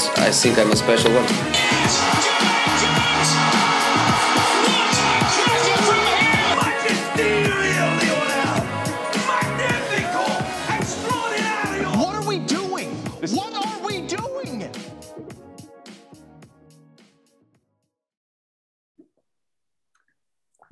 [0.00, 1.24] because I think I'm a special one.
[11.98, 12.90] What are we doing?
[13.34, 14.70] What are we doing?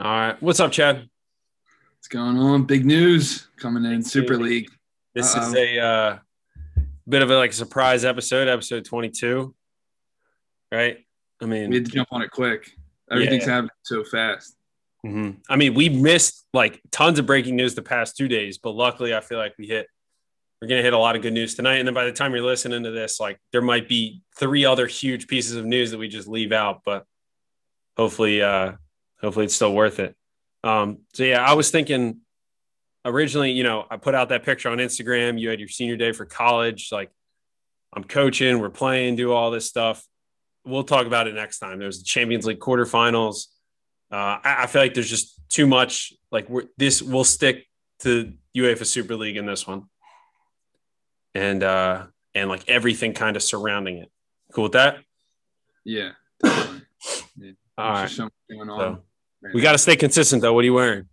[0.01, 0.41] All right.
[0.43, 1.09] What's up, Chad?
[1.97, 2.65] What's going on?
[2.65, 4.49] Big news coming in Super news.
[4.49, 4.71] League.
[5.15, 5.49] This Uh-oh.
[5.49, 6.19] is a uh,
[7.09, 9.55] bit of a like surprise episode, episode 22.
[10.73, 10.99] Right?
[11.41, 12.71] I mean, We had to jump on it quick.
[13.11, 13.55] Everything's Yeah.
[13.55, 14.55] happening so fast.
[15.07, 15.37] mhm.
[15.49, 19.15] I mean, we missed like tons of breaking news the past two days, but luckily,
[19.15, 19.87] I feel like we hit.
[20.61, 22.43] We're gonna hit a lot of good news tonight, and then by the time you're
[22.45, 26.09] listening to this, like there might be three other huge pieces of news that we
[26.09, 27.07] just leave out, but
[27.97, 28.73] hopefully, uh,
[29.21, 30.17] hopefully it's still worth it.
[30.65, 32.23] Um, so yeah, I was thinking
[33.09, 35.39] originally, you know, I put out that picture on Instagram.
[35.41, 36.91] You had your senior day for college.
[36.93, 37.11] Like,
[37.93, 40.05] I'm coaching, we're playing, do all this stuff.
[40.65, 41.79] We'll talk about it next time.
[41.79, 43.47] There's the Champions League quarterfinals.
[44.13, 46.13] Uh, I, I feel like there's just too much.
[46.31, 47.67] Like, we're, this we'll stick
[48.01, 49.85] to UEFA Super League in this one,
[51.35, 54.11] and uh, and like everything kind of surrounding it.
[54.53, 54.99] Cool with that.
[55.85, 56.11] Yeah.
[57.41, 57.53] Yeah.
[57.79, 58.11] All right.
[58.11, 58.79] so going on.
[58.81, 59.03] So
[59.43, 60.53] right we got to stay consistent though.
[60.53, 61.09] What are you wearing?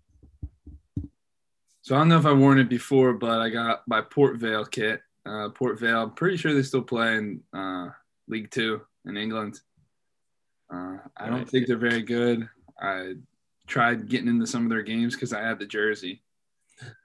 [1.86, 4.66] So I don't know if I've worn it before, but I got my Port Vale
[4.66, 5.04] kit.
[5.24, 7.90] Uh, Port Vale, I'm pretty sure they still play in uh,
[8.28, 9.62] League Two in England.
[10.74, 12.50] Uh, I don't think they're very good.
[12.82, 13.14] I
[13.68, 16.24] tried getting into some of their games because I had the jersey.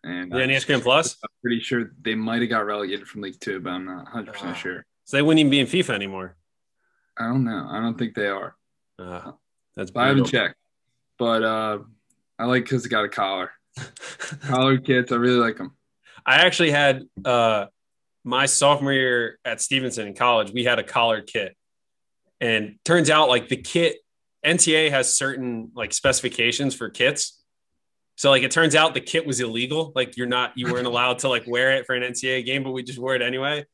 [0.02, 1.14] And Yeah, ESPN Plus.
[1.22, 4.32] I'm pretty sure they might have got relegated from League Two, but I'm not 100
[4.32, 4.54] percent Ah.
[4.54, 4.86] sure.
[5.04, 6.36] So they wouldn't even be in FIFA anymore.
[7.18, 7.68] I don't know.
[7.70, 8.56] I don't think they are.
[8.98, 9.32] Uh,
[9.76, 10.54] that's But I haven't checked.
[11.18, 11.78] But uh,
[12.38, 13.50] I like because it got a collar.
[14.42, 15.76] Collar kits, I really like them.
[16.24, 17.66] I actually had uh,
[18.24, 20.52] my sophomore year at Stevenson in college.
[20.52, 21.56] We had a collared kit,
[22.40, 23.96] and turns out like the kit
[24.44, 27.42] NTA has certain like specifications for kits.
[28.16, 29.92] So like it turns out the kit was illegal.
[29.94, 32.72] Like you're not you weren't allowed to like wear it for an NCAA game, but
[32.72, 33.64] we just wore it anyway.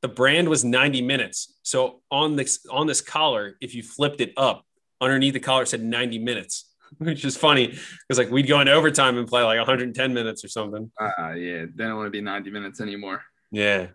[0.00, 1.54] The brand was 90 minutes.
[1.62, 4.64] So on this on this collar, if you flipped it up,
[5.00, 9.18] underneath the collar said 90 minutes, which is funny because like we'd go into overtime
[9.18, 10.90] and play like 110 minutes or something.
[11.00, 13.22] Uh, yeah, they don't want to be 90 minutes anymore.
[13.50, 13.88] Yeah.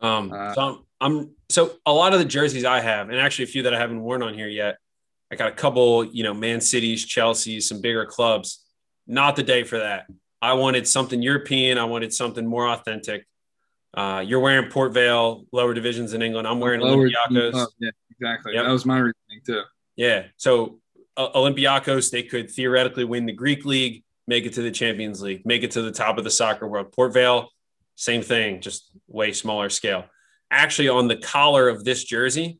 [0.00, 0.32] Um.
[0.32, 1.30] Uh, so I'm, I'm.
[1.48, 4.00] So a lot of the jerseys I have, and actually a few that I haven't
[4.02, 4.76] worn on here yet.
[5.30, 8.64] I got a couple, you know, Man Cities, Chelsea's, some bigger clubs.
[9.06, 10.06] Not the day for that.
[10.40, 11.78] I wanted something European.
[11.78, 13.26] I wanted something more authentic.
[13.94, 16.46] Uh, you're wearing Port Vale, lower divisions in England.
[16.46, 17.66] I'm wearing Lower- Olympiacos.
[17.78, 18.54] yeah, exactly.
[18.54, 18.64] Yep.
[18.64, 19.62] That was my reasoning too.
[19.96, 20.26] Yeah.
[20.36, 20.78] So
[21.18, 25.62] Olympiacos, they could theoretically win the Greek league, make it to the Champions League, make
[25.62, 26.92] it to the top of the soccer world.
[26.92, 27.48] Port Vale,
[27.94, 30.04] same thing, just way smaller scale.
[30.50, 32.58] Actually, on the collar of this jersey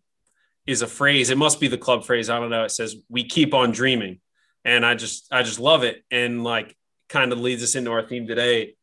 [0.66, 1.30] is a phrase.
[1.30, 2.28] It must be the club phrase.
[2.30, 2.64] I don't know.
[2.64, 4.20] It says "We keep on dreaming,"
[4.64, 6.02] and I just, I just love it.
[6.10, 6.76] And like,
[7.08, 8.74] kind of leads us into our theme today.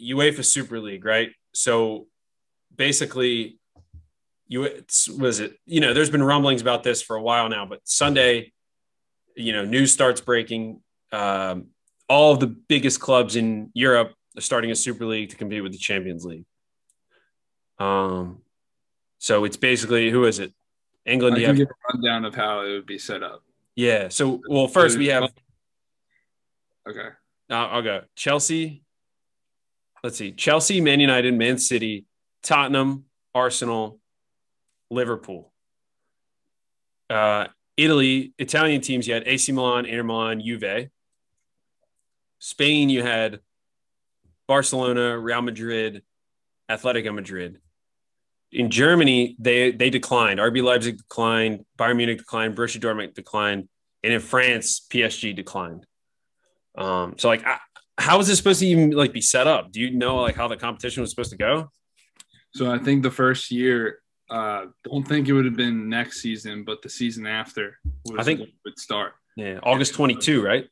[0.00, 1.30] UEFA Super League, right?
[1.52, 2.06] So
[2.74, 3.57] basically,
[4.48, 5.58] you it's- was it?
[5.66, 8.52] You know there's been rumblings about this for a while now but sunday
[9.36, 10.80] you know news starts breaking.
[11.12, 11.68] Um,
[12.08, 15.72] all of the biggest clubs in europe are starting a super league to compete with
[15.72, 16.44] the champions league.
[17.78, 18.42] Um
[19.18, 20.52] so it's basically who is it?
[21.06, 23.42] England I you have give a rundown of how it would be set up.
[23.76, 25.30] yeah so well first we have
[26.88, 27.08] Okay.
[27.50, 28.02] I'll, I'll go.
[28.16, 28.82] Chelsea
[30.02, 30.32] let's see.
[30.32, 32.06] Chelsea man united man city
[32.42, 33.04] tottenham
[33.34, 34.00] arsenal
[34.90, 35.52] liverpool
[37.10, 40.90] uh, Italy, Italian teams, you had AC Milan, Inter Milan, Juve.
[42.38, 43.40] Spain, you had
[44.46, 46.02] Barcelona, Real Madrid,
[46.70, 47.58] Atletico Madrid.
[48.50, 50.40] In Germany, they they declined.
[50.40, 53.68] RB Leipzig declined, Bayern Munich declined, Borussia Dortmund declined,
[54.02, 55.84] and in France, PSG declined.
[56.76, 57.58] Um, so like, I,
[57.98, 59.72] how is this supposed to even like be set up?
[59.72, 61.70] Do you know like how the competition was supposed to go?
[62.54, 63.98] So I think the first year,
[64.30, 68.22] uh, don't think it would have been next season, but the season after was I
[68.24, 69.14] think- it would start.
[69.36, 70.68] Yeah, August twenty two, right?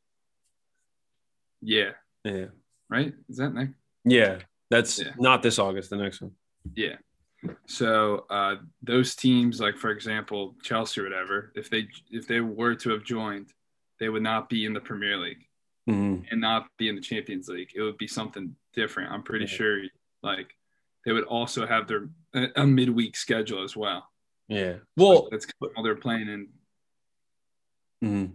[1.62, 1.92] Yeah.
[2.24, 2.46] Yeah,
[2.90, 3.14] Right?
[3.28, 3.74] Is that next?
[4.04, 4.40] yeah.
[4.68, 5.12] That's Yeah.
[5.16, 5.90] not this August.
[5.90, 6.32] The next one.
[6.74, 6.96] Yeah.
[7.66, 12.74] So uh, those teams, like for example, Chelsea or whatever, if they if they were
[12.74, 13.52] to have joined,
[14.00, 15.46] they would not be in the Premier League
[15.88, 16.26] Mhm.
[16.32, 17.70] and not be in the Champions League.
[17.76, 19.12] It would be something different.
[19.12, 19.56] I'm pretty Yeah.
[19.56, 19.82] sure.
[20.24, 20.55] Like
[21.06, 24.10] they would also have their a, a midweek schedule as well.
[24.48, 24.74] Yeah.
[24.96, 26.48] Well, that's all they're playing in.
[28.04, 28.32] mhm.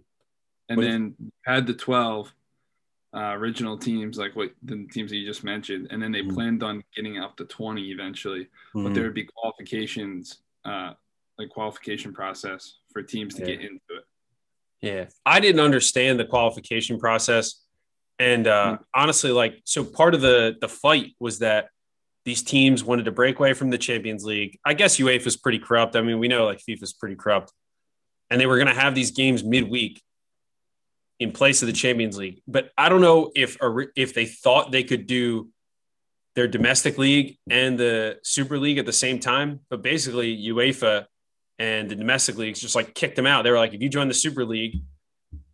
[0.70, 1.16] And What then
[1.46, 2.34] had the 12,
[3.14, 6.34] uh, original teams, like what the teams that you just mentioned, and then they Mhm.
[6.34, 8.48] planned on getting up to 20 eventually.
[8.74, 8.94] But Mhm.
[8.96, 10.94] there would be qualifications, uh,
[11.38, 13.48] like qualification process for teams to Yeah.
[13.48, 14.06] get into it.
[14.82, 15.10] Yeah.
[15.26, 17.66] I didn't understand the qualification process.
[18.18, 21.70] And uh, honestly, like, so part of the the fight was that
[22.26, 24.60] these teams wanted to break away from the Champions League.
[24.64, 25.96] I guess UEFA is pretty corrupt.
[25.96, 27.52] I mean, we know like FIFA's pretty corrupt.
[28.30, 30.02] And they were going to have these games midweek
[31.20, 32.42] in place of the Champions League.
[32.48, 33.58] But I don't know if
[33.96, 35.50] if they thought they could do
[36.36, 39.60] their domestic league and the Super League at the same time.
[39.70, 41.06] But basically, UEFA
[41.60, 43.44] and the domestic leagues just like kicked them out.
[43.44, 44.78] They were like, if you join the Super League,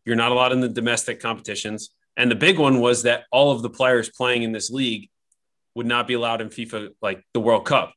[0.06, 1.90] you're not allowed in the domestic competitions.
[2.16, 5.10] And the big one was that all of the players playing in this league
[5.78, 7.94] would not be allowed in FIFA, like the World Cup.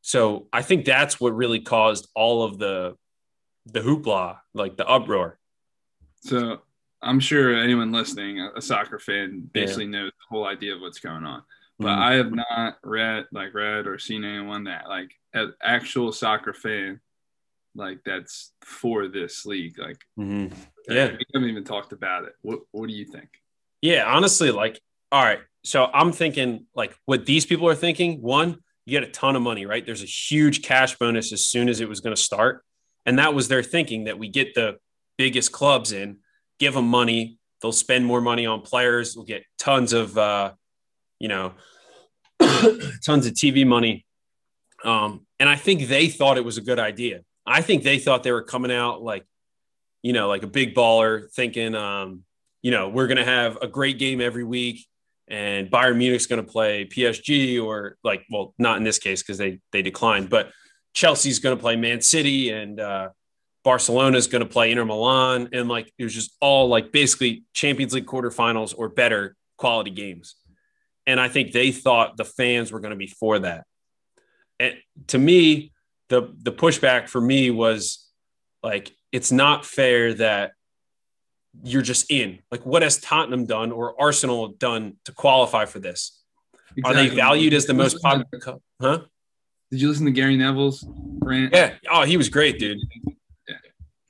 [0.00, 2.96] So I think that's what really caused all of the
[3.66, 5.38] the hoopla, like the uproar.
[6.20, 6.60] So
[7.02, 11.24] I'm sure anyone listening, a soccer fan, basically knows the whole idea of what's going
[11.24, 11.42] on.
[11.78, 11.98] But Mhm.
[11.98, 17.00] I have not read, like, read or seen anyone that, like, an actual soccer fan,
[17.74, 19.78] like, that's for this league.
[19.78, 20.52] Like, Mhm.
[20.88, 21.10] Yeah.
[21.16, 22.34] we haven't even talked about it.
[22.42, 23.28] What What do you think?
[23.82, 24.80] Yeah, honestly, like,
[25.12, 25.40] all right.
[25.66, 29.42] So I'm thinking, like, what these people are thinking one, you get a ton of
[29.42, 29.84] money, right?
[29.84, 32.62] There's a huge cash bonus as soon as it was going to start.
[33.04, 34.76] And that was their thinking that we get the
[35.18, 36.18] biggest clubs in,
[36.60, 37.40] give them money.
[37.60, 39.16] They'll spend more money on players.
[39.16, 40.52] We'll get tons of, uh,
[41.18, 41.54] you know,
[42.38, 44.06] tons of TV money.
[44.84, 47.22] Um, and I think they thought it was a good idea.
[47.44, 49.24] I think they thought they were coming out like,
[50.00, 52.22] you know, like a big baller thinking, um,
[52.62, 54.86] you know, we're going to have a great game every week
[55.28, 59.38] and Bayern Munich's going to play PSG or like, well, not in this case because
[59.38, 60.50] they they declined, but
[60.94, 63.08] Chelsea's going to play Man City and uh,
[63.64, 67.92] Barcelona's going to play Inter Milan, and like it was just all like basically Champions
[67.92, 70.36] League quarterfinals or better quality games.
[71.06, 73.64] And I think they thought the fans were going to be for that.
[74.58, 74.74] And
[75.08, 75.72] to me,
[76.08, 78.08] the the pushback for me was
[78.62, 80.52] like it's not fair that
[81.64, 82.38] you're just in.
[82.50, 86.22] Like, what has Tottenham done or Arsenal done to qualify for this?
[86.84, 88.40] Are they valued as the most to- popular?
[88.40, 89.00] co- Huh?
[89.70, 90.84] Did you listen to Gary Neville's
[91.20, 91.52] rant?
[91.54, 91.74] Yeah.
[91.90, 92.78] Oh, he was great, dude.
[93.48, 93.54] Yeah.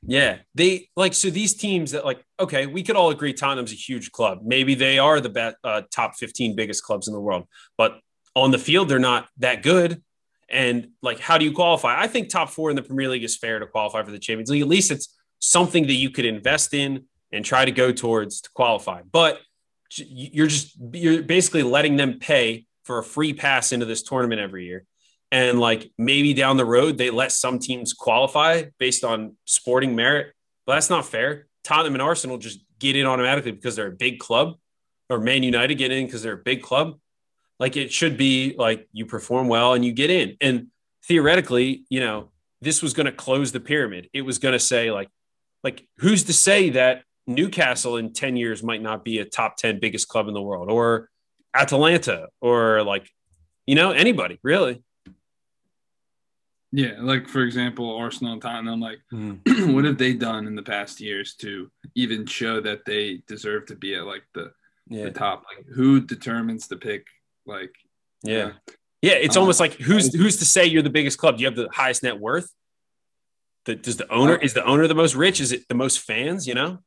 [0.03, 0.39] Yeah.
[0.55, 4.13] They like so these teams that like okay, we could all agree Tottenham's a huge
[4.13, 4.41] club.
[4.45, 7.47] Maybe they are the best uh, top 15 biggest clubs in the world,
[7.79, 8.01] but
[8.35, 10.03] on the field they're not that good.
[10.51, 11.99] And like, how do you qualify?
[12.01, 14.51] I think top four in the Premier League is fair to qualify for the Champions
[14.51, 14.63] League.
[14.63, 18.51] At least it's something that you could invest in and try to go towards to
[18.51, 19.03] qualify.
[19.11, 19.41] But
[19.97, 24.67] you're just you're basically letting them pay for a free pass into this tournament every
[24.67, 24.85] year.
[25.33, 30.33] And like maybe down the road they let some teams qualify based on sporting merit.
[30.67, 31.47] But that's not fair.
[31.65, 34.57] Tottenham and Arsenal just get in automatically because they're a big club,
[35.11, 36.99] or Man United get in because they're a big club.
[37.59, 40.37] Like it should be like you perform well and you get in.
[40.41, 40.69] And
[41.05, 42.31] theoretically, you know,
[42.61, 44.09] this was going to close the pyramid.
[44.13, 45.09] It was going to say like,
[45.65, 49.81] like who's to say that Newcastle in 10 years might not be a top 10
[49.81, 51.11] biggest club in the world or
[51.55, 53.09] Atalanta or like,
[53.67, 54.83] you know, anybody really.
[56.73, 58.81] Yeah, like for example, Arsenal and Tottenham.
[58.81, 59.73] Like, Mm-hmm.
[59.75, 63.77] what have they done in the past years to even show that they deserve to
[63.77, 64.53] be at like the,
[64.89, 65.05] Yeah.
[65.05, 65.45] the top?
[65.57, 67.07] Like, who determines the pick?
[67.47, 67.73] Like,
[68.23, 68.53] Yeah.
[69.03, 69.13] Yeah.
[69.15, 71.37] It's Um, almost like who's, who's to say you're the biggest club?
[71.39, 72.53] Do you have the highest net worth?
[73.65, 75.41] The, does the owner, is the owner the most rich?
[75.41, 76.79] Is it the most fans, you know?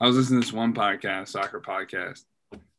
[0.00, 2.24] I was listening to this one podcast, soccer podcast.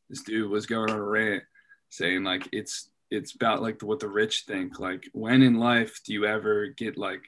[0.09, 1.43] This dude was going on a rant
[1.89, 4.79] saying like it's it's about like what the rich think.
[4.79, 7.21] Like when in life do you ever get like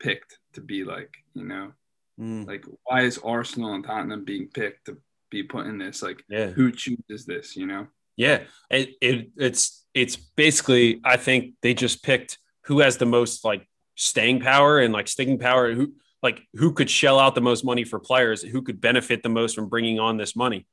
[0.00, 1.72] picked to be like, you know,
[2.20, 2.46] Mm.
[2.46, 4.98] like why is Arsenal and Tottenham being picked to
[5.30, 6.02] be put in this?
[6.02, 6.48] Like Yeah.
[6.48, 7.86] who chooses this, you know?
[8.16, 12.36] Yeah, it, it it's it's basically I think they just picked
[12.66, 16.88] who has the most like staying power and like sticking power who like who could
[16.88, 20.16] shell out the most money for players who could benefit the most from bringing on
[20.16, 20.66] this money.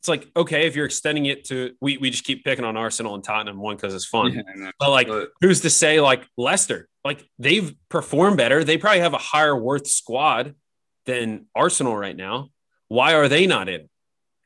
[0.00, 3.14] It's like okay if you're extending it to we we just keep picking on Arsenal
[3.14, 4.32] and Tottenham one because it's fun.
[4.32, 9.00] Yeah, But like But- who's to say like Leicester like they've performed better they probably
[9.00, 10.54] have a higher worth squad
[11.06, 12.50] than Arsenal right now.
[12.88, 13.88] Why are they not in?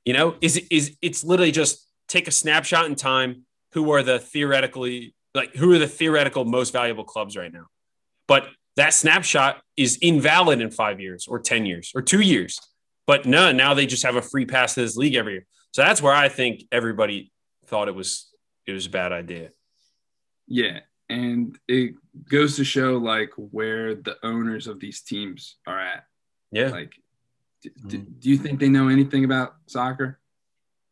[0.06, 3.44] You know, is it is it's literally just take a snapshot in time.
[3.72, 7.66] Who are the theoretically like who are the theoretical most valuable clubs right now?
[8.26, 8.48] But
[8.80, 12.58] that snapshot is invalid in five years or ten years or two years.
[13.06, 15.46] But no, now they just have a free pass to this league every year.
[15.72, 17.30] So that's where I think everybody
[17.66, 18.28] thought it was
[18.66, 19.50] it was a bad idea.
[20.46, 20.80] Yeah.
[21.08, 21.94] And it
[22.28, 26.04] goes to show like where the owners of these teams are at.
[26.52, 26.70] Yeah.
[26.70, 26.92] Like
[27.62, 30.18] Do, do, do you think they know anything about soccer?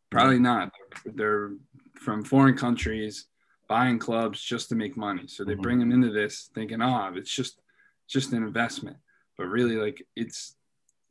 [0.09, 0.71] Probably not.
[1.05, 1.51] They're
[1.95, 3.25] from foreign countries
[3.67, 5.25] buying clubs just to make money.
[5.27, 5.61] So they Mhm.
[5.61, 7.59] bring them into this thinking, oh, it's just
[8.09, 8.97] just an investment.
[9.37, 10.55] But really, like it's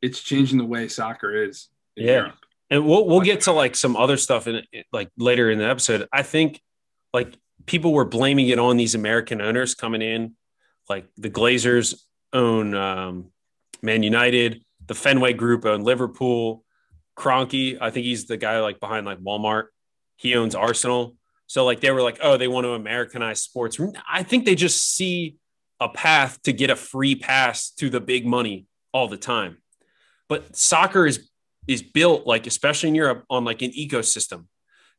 [0.01, 2.13] it's changing the way soccer is in Yeah.
[2.13, 2.35] Europe.
[2.69, 4.61] and we'll we'll get to like some other stuff in
[4.93, 6.07] like later in the episode.
[6.13, 6.61] I think
[7.13, 10.35] like people were blaming it on these American owners coming in,
[10.89, 11.99] like the Glazers
[12.33, 13.31] own um,
[13.81, 16.63] Man United, the Fenway Group own Liverpool,
[17.17, 19.65] Kroenke, I think he's the guy like behind like Walmart.
[20.17, 21.15] He owns Arsenal.
[21.47, 23.79] So like they were like, oh, they want to Americanize sports.
[24.07, 25.35] I think they just see
[25.79, 29.57] a path to get a free pass to the big money all the time.
[30.27, 31.29] But soccer is
[31.67, 34.45] is built like especially in Europe on like an ecosystem.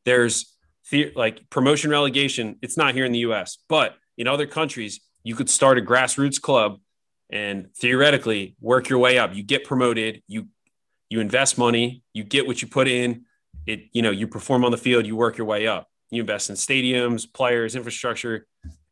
[0.05, 0.57] There's
[0.89, 2.57] the, like promotion relegation.
[2.61, 6.41] It's not here in the US, but in other countries you could start a grassroots
[6.41, 6.79] club
[7.29, 9.35] and theoretically work your way up.
[9.35, 10.47] You get promoted, you
[11.09, 13.25] you invest money, you get what you put in.
[13.67, 15.87] It you know, you perform on the field, you work your way up.
[16.09, 18.47] You invest in stadiums, players, infrastructure,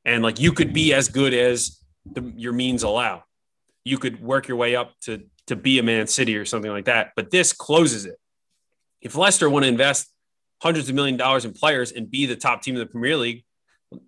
[0.05, 3.23] and like you could be as good as the, your means allow.
[3.83, 6.85] You could work your way up to to be a Man City or something like
[6.85, 7.11] that.
[7.15, 8.17] But this closes it.
[9.01, 10.11] If Leicester want to invest
[10.61, 13.45] hundreds of million dollars in players and be the top team in the Premier League,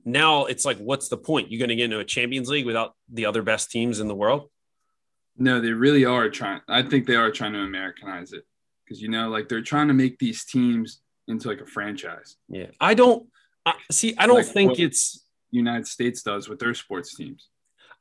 [0.05, 1.51] now it's like, what's the point?
[1.51, 4.13] You're going to get into a Champions League without the other best teams in the
[4.13, 4.49] world?
[5.37, 6.61] No, they really are trying.
[6.67, 8.43] I think they are trying to Americanize it
[8.85, 12.35] because you know, like they're trying to make these teams into like a franchise.
[12.49, 13.27] Yeah, I don't
[13.65, 14.13] I, see.
[14.17, 15.25] I don't Like think it's.
[15.53, 17.49] United States does with their sports teams.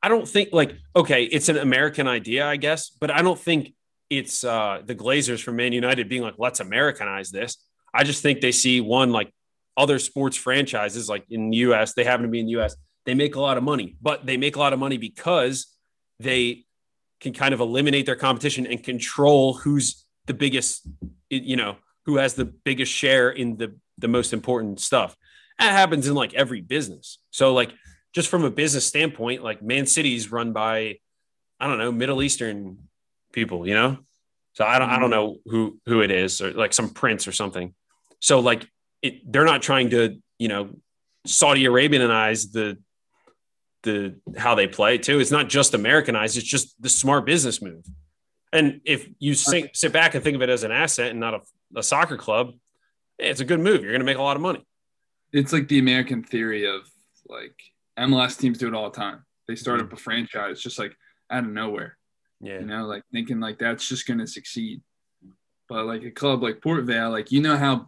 [0.03, 3.73] I don't think like okay, it's an American idea, I guess, but I don't think
[4.09, 7.57] it's uh, the Glazers from Man United being like, let's Americanize this.
[7.93, 9.33] I just think they see one like
[9.77, 11.93] other sports franchises, like in the U.S.
[11.93, 12.75] They happen to be in the U.S.
[13.05, 15.67] They make a lot of money, but they make a lot of money because
[16.19, 16.65] they
[17.21, 20.87] can kind of eliminate their competition and control who's the biggest,
[21.29, 25.15] you know, who has the biggest share in the the most important stuff.
[25.59, 27.19] That happens in like every business.
[27.29, 27.71] So like
[28.13, 30.97] just from a business standpoint, like Man City's run by,
[31.59, 32.77] I don't know, Middle Eastern
[33.31, 33.97] people, you know?
[34.53, 35.11] So I don't, I don't mm-hmm.
[35.11, 37.73] know who, who it is or like some prince or something.
[38.19, 38.67] So like
[39.01, 40.69] it, they're not trying to, you know,
[41.25, 42.77] Saudi Arabianize the,
[43.83, 45.19] the, how they play too.
[45.19, 46.37] It's not just Americanized.
[46.37, 47.85] It's just the smart business move.
[48.51, 51.35] And if you sit, sit back and think of it as an asset and not
[51.35, 51.39] a,
[51.77, 52.51] a soccer club,
[53.17, 53.81] it's a good move.
[53.81, 54.65] You're going to make a lot of money.
[55.31, 56.81] It's like the American theory of
[57.29, 57.55] like
[57.99, 59.25] MLS teams do it all the time.
[59.47, 60.95] They start up a franchise just like
[61.29, 61.97] out of nowhere,
[62.39, 62.59] Yeah.
[62.59, 64.81] you know, like thinking like that's just going to succeed.
[65.67, 67.87] But like a club like Port Vale, like you know how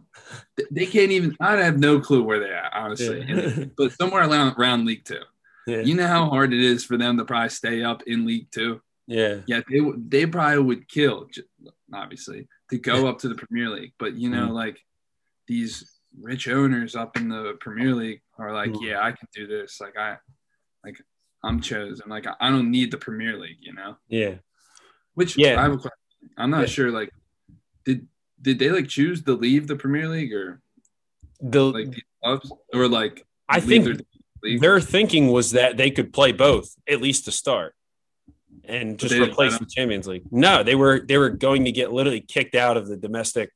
[0.70, 1.36] they can't even.
[1.40, 3.24] I have no clue where they're at, honestly.
[3.28, 3.64] Yeah.
[3.76, 5.20] but somewhere around, around League Two.
[5.66, 5.80] yeah.
[5.80, 8.80] You know how hard it is for them to probably stay up in League Two.
[9.06, 9.40] yeah.
[9.46, 9.80] Yeah, they.
[10.08, 11.28] They probably would kill,
[11.92, 13.92] obviously, to go up to the Premier League.
[13.98, 14.52] But you know, Mm.
[14.54, 14.78] like
[15.46, 15.90] these
[16.22, 18.82] rich owners up in the Premier League are like, Mm.
[18.82, 19.80] yeah, I can do this.
[19.80, 20.16] Like I,
[20.84, 21.00] like
[21.42, 22.08] I'm chosen.
[22.08, 23.58] Like I don't need the Premier League.
[23.60, 24.36] You know, Yeah.
[25.14, 25.58] which Yeah.
[25.60, 26.30] I have a question.
[26.36, 26.66] I'm not Yeah.
[26.66, 26.90] sure.
[26.90, 27.10] Like,
[27.84, 28.08] did
[28.40, 30.60] did they like choose to leave the Premier League or
[31.40, 33.96] The like these clubs or like I think their
[34.58, 37.74] their thinking was that they could play both at least to start,
[38.64, 40.24] and just replace the Champions League.
[40.30, 43.50] No, they were they were going to get literally kicked out of the domestic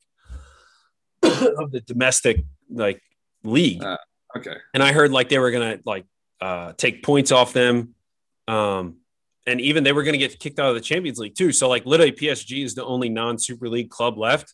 [1.23, 3.01] of the domestic like
[3.43, 3.83] league.
[3.83, 3.97] Uh,
[4.37, 4.55] okay.
[4.73, 6.05] and I heard like they were gonna like
[6.41, 7.95] uh, take points off them,
[8.47, 8.97] um,
[9.47, 11.51] and even they were gonna get kicked out of the Champions League too.
[11.51, 14.53] So like literally PSG is the only non Super League club left.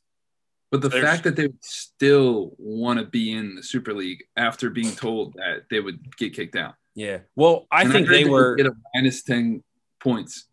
[0.72, 4.24] But the There's- fact that they would still want to be in the Super League
[4.36, 6.74] after being told that they would get kicked out.
[6.96, 7.20] Yeah.
[7.36, 8.56] Well, I And think heard they would were.
[8.56, 9.64] get a minus ten
[10.00, 10.46] points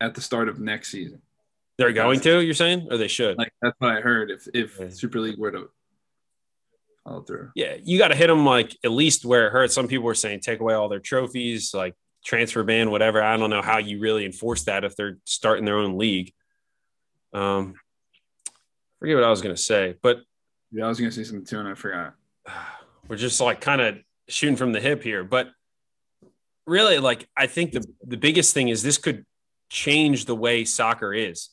[0.00, 1.22] at the start of next season.
[1.78, 2.40] They're going to.
[2.44, 3.38] You're saying, or they should.
[3.38, 4.30] Like that's what I heard.
[4.30, 4.94] If if.
[4.94, 5.70] Super League were to
[7.04, 9.74] follow through, yeah, you got to hit them like at least where it hurts.
[9.74, 13.22] Some people were saying take away all their trophies, like transfer ban, whatever.
[13.22, 16.32] I don't know how you really enforce that if they're starting their own league.
[17.32, 17.74] Um,
[18.98, 20.18] forget what I was gonna say, but
[20.72, 22.14] yeah, I was gonna say something too, and I forgot.
[23.10, 25.50] we're just like kind of shooting from the hip here but
[26.66, 29.26] really like i think the the biggest thing is this could
[29.68, 31.50] change the way soccer is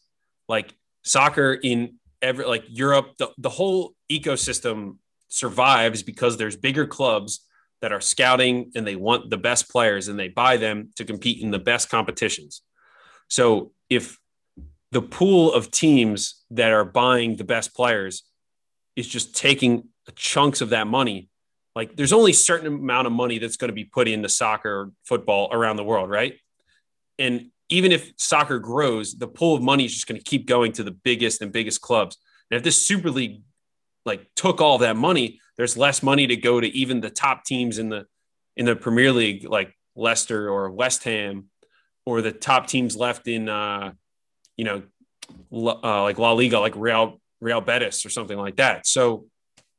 [0.48, 0.74] like
[1.04, 4.98] soccer in every like europe the, the whole ecosystem
[5.29, 7.46] survives because there's bigger clubs
[7.81, 11.41] that are scouting and they want the best players and they buy them to compete
[11.41, 12.62] in the best competitions
[13.29, 14.17] so if
[14.91, 18.24] the pool of teams that are buying the best players
[18.96, 21.29] is just taking chunks of that money
[21.75, 24.81] like there's only a certain amount of money that's going to be put into soccer
[24.81, 26.36] or football around the world right
[27.19, 30.72] and even if soccer grows, the pool of money is just going to keep going
[30.74, 32.17] to the biggest and biggest clubs.
[32.50, 33.41] And if this Super League
[34.08, 37.78] like took all that money, there's less money to go to even the top teams
[37.78, 38.06] in the
[38.56, 41.50] in the Premier League, like Leicester or West Ham,
[42.06, 43.92] or the top teams left in uh,
[44.56, 44.82] you know
[45.52, 48.88] uh, like La Liga, like Real Real Betis or something like that.
[48.88, 49.26] So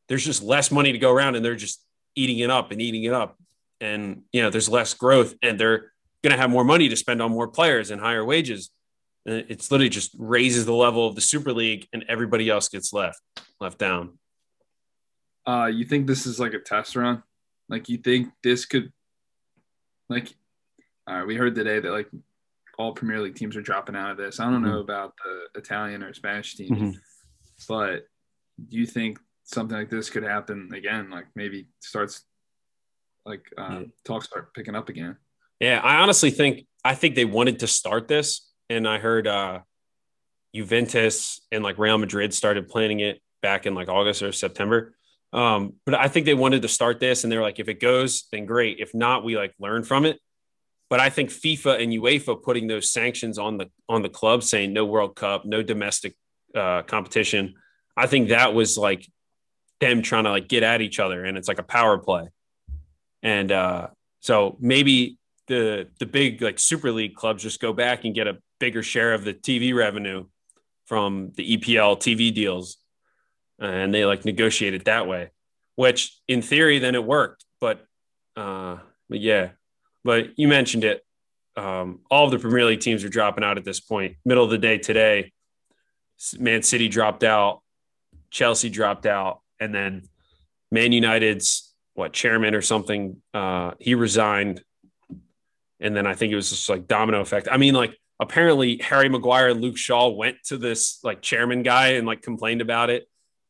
[0.09, 1.83] there's just less money to go around, and they're just
[2.15, 3.37] eating it up and eating it up,
[3.81, 5.93] and you know there's less growth, and they're
[6.23, 8.71] going to have more money to spend on more players and higher wages.
[9.25, 12.93] And it's literally just raises the level of the Super League, and everybody else gets
[12.93, 13.21] left
[13.61, 14.18] left down.
[15.49, 17.23] Uh, you think this is like a test run?
[17.71, 18.93] Like you think this could,
[20.11, 20.35] like,
[21.07, 22.11] all right, we heard today that like
[22.79, 24.41] all Premier League teams are dropping out of this.
[24.41, 24.73] I don't mm-hmm.
[24.73, 26.91] know about the Italian or Spanish teams, mm-hmm.
[27.67, 28.07] but
[28.69, 31.09] do you think something like this could happen again?
[31.09, 32.25] Like maybe starts
[33.25, 33.85] like yeah.
[34.05, 35.17] talks start picking up again.
[35.61, 39.61] Yeah, I honestly think I think they wanted to start this, and I heard uh,
[40.55, 44.95] Juventus and like Real Madrid started planning it back in like August or September.
[45.33, 48.27] Um, but I think they wanted to start this, and they're like, if it goes,
[48.33, 48.79] then great.
[48.81, 50.19] If not, we like learn from it.
[50.91, 54.73] But I think FIFA and UEFA putting those sanctions on the on the club, saying
[54.73, 56.17] no World Cup, no domestic
[56.55, 57.55] uh, competition,
[57.97, 59.07] I think that was like
[59.81, 62.29] them trying to like get at each other, and it's like a power play.
[63.23, 63.89] And uh,
[64.21, 68.39] so maybe the the big like Super League clubs just go back and get a
[68.61, 70.27] bigger share of the TV revenue
[70.87, 72.79] from the EPL TV deals,
[73.59, 75.31] and they like negotiate it that way.
[75.77, 77.87] Which in theory, then it worked, but
[78.37, 79.51] uh, but yeah,
[80.05, 81.05] but you mentioned it.
[81.57, 84.17] Um, all of the Premier League teams are dropping out at this point.
[84.25, 85.33] Middle of the day today,
[86.39, 87.63] Man City dropped out,
[88.31, 90.09] Chelsea dropped out, and then
[90.71, 94.63] Man United's what chairman or something uh, he resigned,
[95.81, 97.49] and then I think it was just like domino effect.
[97.51, 101.95] I mean, like apparently Harry Maguire and Luke Shaw went to this like chairman guy
[101.95, 103.09] and like complained about it.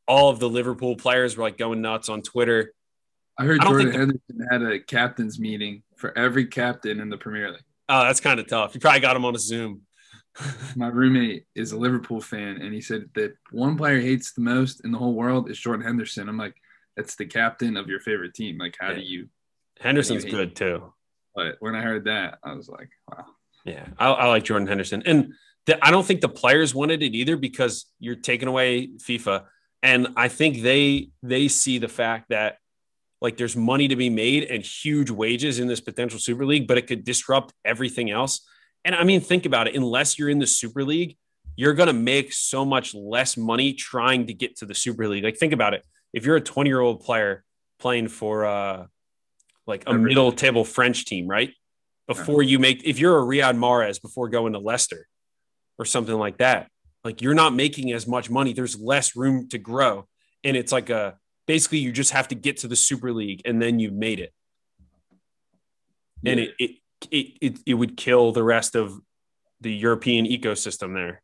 [0.08, 2.72] All of the Liverpool players were like going nuts on Twitter.
[3.38, 7.52] I heard I Jordan Henderson had a captain's meeting for every captain in the Premier
[7.52, 7.62] League.
[7.88, 8.74] Oh, that's kind of tough.
[8.74, 9.82] You probably got him on a Zoom.
[10.76, 14.84] My roommate is a Liverpool fan, and he said that one player hates the most
[14.84, 16.28] in the whole world is Jordan Henderson.
[16.28, 16.54] I'm like,
[16.96, 18.58] that's the captain of your favorite team.
[18.58, 18.96] Like, how yeah.
[18.96, 19.28] do you?
[19.80, 20.92] Henderson's do you good too.
[21.34, 23.26] But when I heard that, I was like, wow.
[23.64, 25.34] Yeah, I, I like Jordan Henderson, and
[25.66, 29.44] the, I don't think the players wanted it either because you're taking away FIFA,
[29.82, 32.58] and I think they they see the fact that
[33.20, 36.78] like there's money to be made and huge wages in this potential Super League, but
[36.78, 38.46] it could disrupt everything else.
[38.84, 39.74] And I mean, think about it.
[39.74, 41.16] Unless you're in the Super League,
[41.56, 45.24] you're going to make so much less money trying to get to the Super League.
[45.24, 45.84] Like, think about it.
[46.12, 47.44] If you're a 20 year old player
[47.80, 48.86] playing for uh,
[49.66, 51.52] like a middle table French team, right?
[52.06, 55.06] Before you make, if you're a Riyad Mahrez before going to Leicester
[55.78, 56.70] or something like that,
[57.08, 58.52] like you're not making as much money.
[58.52, 60.06] There's less room to grow.
[60.44, 61.16] And it's like a,
[61.46, 64.30] basically you just have to get to the Super League and then you've made it.
[66.22, 66.32] Yeah.
[66.32, 66.70] And it, it
[67.10, 69.00] it it it would kill the rest of
[69.62, 71.22] the European ecosystem there.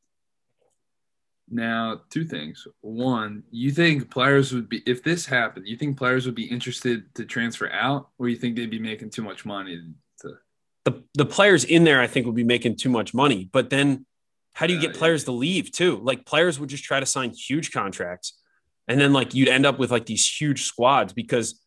[1.50, 2.66] Now, two things.
[2.80, 7.14] One, you think players would be if this happened, you think players would be interested
[7.16, 9.82] to transfer out, or you think they'd be making too much money
[10.22, 10.38] to
[10.86, 13.50] the the players in there I think would be making too much money.
[13.52, 14.06] But then
[14.54, 16.00] how do you get players to leave too?
[16.02, 18.40] Like players would just try to sign huge contracts
[18.88, 21.60] and then like you'd end up with like these huge squads because,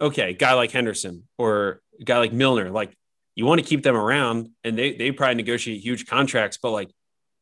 [0.00, 2.96] okay, guy like Henderson or a guy like Milner, like
[3.34, 6.90] you want to keep them around and they, they probably negotiate huge contracts, but like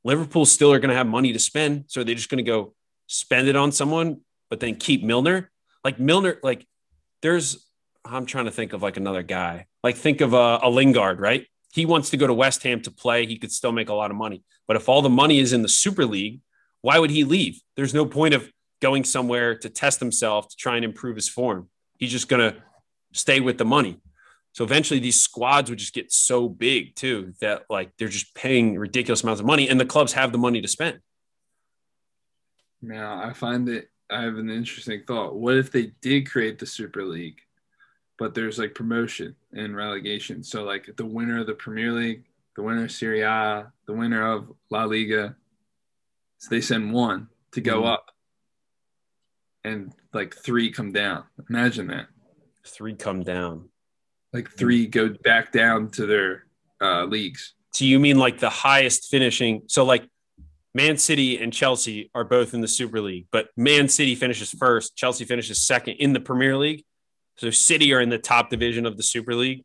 [0.04, 1.84] Liverpool still are going to have money to spend.
[1.88, 2.74] So they're just going to go
[3.06, 5.50] spend it on someone, but then keep Milner.
[5.82, 6.66] Like Milner, like
[7.22, 7.68] there's,
[8.04, 9.66] I'm trying to think of like another guy.
[9.82, 11.46] Like think of a, a Lingard, right?
[11.74, 13.26] He wants to go to West Ham to play.
[13.26, 14.44] He could still make a lot of money.
[14.68, 16.40] But if all the money is in the Super League,
[16.82, 17.60] why would he leave?
[17.74, 18.48] There's no point of
[18.80, 21.68] going somewhere to test himself to try and improve his form.
[21.98, 22.62] He's just going to
[23.12, 24.00] stay with the money.
[24.52, 28.78] So eventually these squads would just get so big too that like they're just paying
[28.78, 31.00] ridiculous amounts of money and the clubs have the money to spend.
[32.80, 35.34] Now, I find that I have an interesting thought.
[35.34, 37.40] What if they did create the Super League,
[38.18, 40.42] but there's like promotion and relegation?
[40.42, 42.24] So like the winner of the Premier League,
[42.56, 45.36] the winner of Serie A, the winner of La Liga,
[46.38, 47.88] so they send one to go mm-hmm.
[47.88, 48.10] up
[49.64, 51.24] and like three come down.
[51.48, 52.06] Imagine that.
[52.66, 53.68] Three come down.
[54.32, 56.44] Like three go back down to their
[56.80, 57.54] uh, leagues.
[57.72, 59.62] So you mean like the highest finishing?
[59.68, 60.08] So like
[60.74, 64.96] Man City and Chelsea are both in the Super League, but Man City finishes first,
[64.96, 66.84] Chelsea finishes second in the Premier League.
[67.36, 69.64] So City are in the top division of the Super League.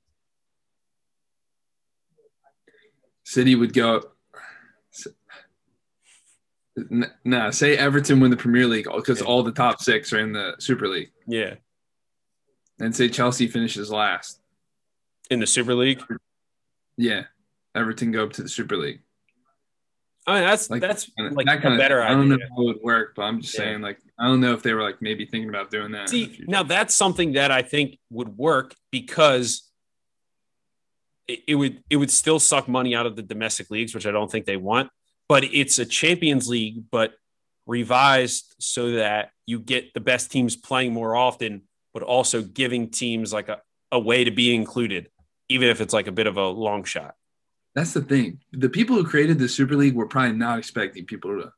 [3.23, 4.01] City would go.
[7.25, 9.27] Nah, say Everton win the Premier League because Yeah.
[9.27, 11.55] all the top six are in the Super League, Yeah.
[12.79, 14.41] and say Chelsea finishes last.
[15.29, 16.01] In the Super League.
[16.97, 17.25] Yeah,
[17.75, 19.01] Everton go up to the Super League.
[20.25, 21.79] I mean, that's Like that's like that a kind of.
[21.79, 23.61] better I don't know how it would work, but I'm just Yeah.
[23.61, 26.09] saying, like, I don't know if they were like maybe thinking about doing that.
[26.09, 29.69] See, now that's something that I think would work because
[31.27, 34.11] it, it would it would still suck money out of the domestic leagues, which I
[34.11, 34.89] don't think they want.
[35.29, 37.13] But it's a Champions League, but
[37.65, 41.61] revised so that you get the best teams playing more often,
[41.93, 45.09] but also giving teams like a, a way to be included,
[45.49, 47.15] even if it's like a bit of a long shot.
[47.75, 48.39] that's the thing.
[48.51, 51.51] The people who created the Super League were probably not expecting people to.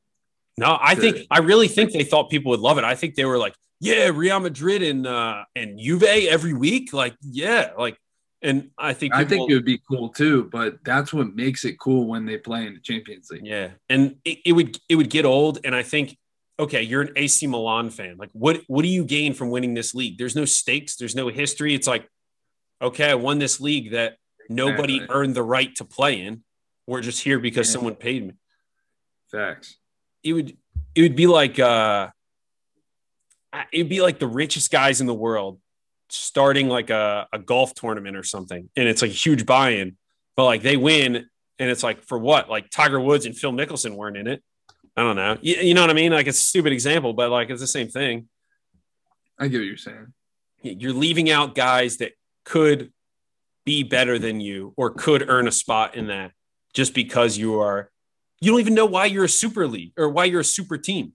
[0.61, 2.83] No, I to- think I really think they thought people would love it.
[2.83, 6.93] I think they were like, yeah, Real Madrid and uh and Juve every week.
[6.93, 7.97] Like, yeah, like
[8.43, 11.79] and I think I think it would be cool too, but that's what makes it
[11.79, 13.45] cool when they play in the Champions League.
[13.45, 13.69] yeah.
[13.89, 15.59] And it, it would it would get old.
[15.63, 16.17] And I think,
[16.59, 18.17] okay, you're an AC Milan fan.
[18.17, 20.17] Like, what what do you gain from winning this league?
[20.17, 21.73] There's no stakes, there's no history.
[21.75, 22.07] It's like,
[22.81, 24.17] okay, I won this league that
[24.49, 25.15] nobody Exactly.
[25.17, 26.43] earned the right to play in.
[26.87, 27.73] We're just here because Yeah.
[27.73, 28.33] someone paid me.
[29.31, 29.77] Facts.
[30.23, 30.57] It would
[30.95, 32.09] it would be like uh
[33.71, 35.59] it'd be like the richest guys in the world
[36.09, 38.69] starting like a, a golf tournament or something.
[38.75, 39.97] And it's like a huge buy-in
[40.35, 41.27] but like they win
[41.59, 42.49] and it's like for what?
[42.49, 44.43] Like tiger woods and phil mickelson weren't in it.
[44.95, 45.37] I don't know.
[45.41, 46.11] You, you know what i mean?
[46.11, 48.27] Like it's a stupid example but like it's the same thing.
[49.39, 50.13] I get what you're saying.
[50.61, 52.11] you're leaving out guys that
[52.45, 52.91] could
[53.65, 56.31] be better than you or could earn a spot in that
[56.73, 57.91] just because you are
[58.41, 61.13] you don't even know why you're a super league or why you're a super team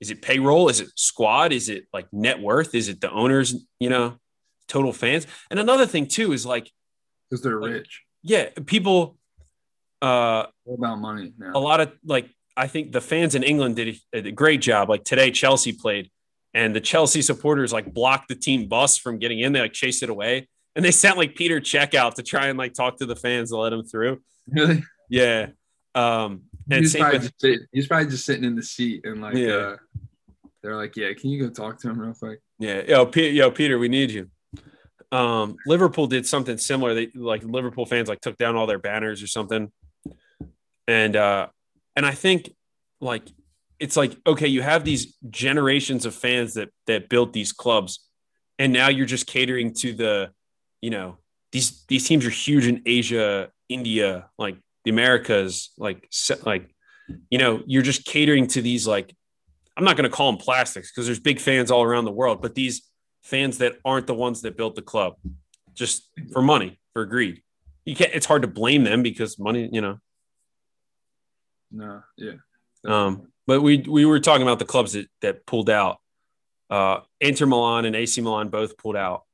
[0.00, 3.54] is it payroll is it squad is it like net worth is it the owners
[3.80, 4.18] you know
[4.68, 6.70] total fans and another thing too is like
[7.30, 8.02] Because they're Like- rich.
[8.22, 9.16] yeah people
[10.02, 11.52] uh All about money now.
[11.54, 14.88] a lot of like I think the fans in England did a, a great job.
[14.88, 16.10] Like today, Chelsea played,
[16.54, 19.52] and the Chelsea supporters like blocked the team bus from getting in.
[19.52, 22.56] They like chased it away, and they sent like Petr Cech out to try and
[22.58, 24.22] like talk to the fans to let him through.
[24.48, 24.82] Really?
[25.10, 25.48] Yeah,
[25.96, 29.34] um, and He's probably, with, sit, he's probably just sitting in the seat and like
[29.34, 29.54] Yeah.
[29.54, 29.76] uh,
[30.62, 32.40] they're like, Yeah, can you go talk to him real quick?
[32.58, 34.28] yeah, yo, P- yo, Peter, we need you.
[35.12, 36.92] Um, Liverpool did something similar.
[36.94, 39.70] They like Liverpool fans like took down all their banners or something,
[40.88, 41.46] and uh,
[41.94, 42.50] and I think
[43.00, 43.22] like
[43.78, 48.04] it's like okay, you have these generations of fans that that built these clubs,
[48.58, 50.30] and now you're just catering to the,
[50.82, 51.18] you know,
[51.52, 54.56] these these teams are huge in Asia, India, like
[54.86, 56.08] the Americas, like
[56.44, 56.72] like,
[57.28, 59.12] you know, you're just catering to these like,
[59.76, 62.40] I'm not going to call them plastics because there's big fans all around the world,
[62.40, 62.88] but these
[63.22, 65.16] fans that aren't the ones that built the club,
[65.74, 67.42] just for money, for greed.
[67.84, 68.12] You can't.
[68.14, 69.98] It's hard to blame them because money, you know.
[71.72, 72.34] No, yeah.
[72.84, 75.98] Um, but we we were talking about the clubs that that pulled out.
[76.70, 79.24] Uh, Inter Milan and AC Milan both pulled out.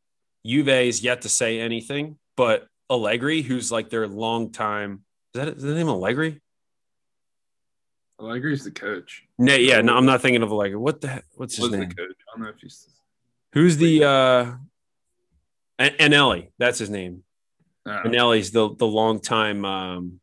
[0.47, 5.03] Juve is yet to say anything, but Allegri, who's like their longtime,
[5.35, 6.41] that is the name Allegri?
[8.21, 9.25] Allegri's the coach.
[9.39, 10.77] No, yeah, no, I'm not thinking of Allegri.
[10.77, 11.25] What the heck?
[11.35, 11.89] What's his the name?
[11.91, 11.99] coach.
[12.33, 12.89] I don't know if he's
[13.53, 14.53] Who's the uh,
[15.79, 16.51] An- Agnelli?
[16.59, 17.25] That's his name.
[17.85, 20.21] uh, Agnelli's the the longtime um,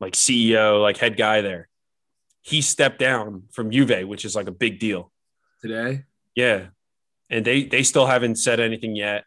[0.00, 1.68] like CEO, like head guy there.
[2.42, 5.12] He stepped down from Juve, which is like a big deal.
[5.62, 6.04] today.
[6.34, 6.66] Yeah,
[7.30, 9.24] and they they still haven't said anything yet.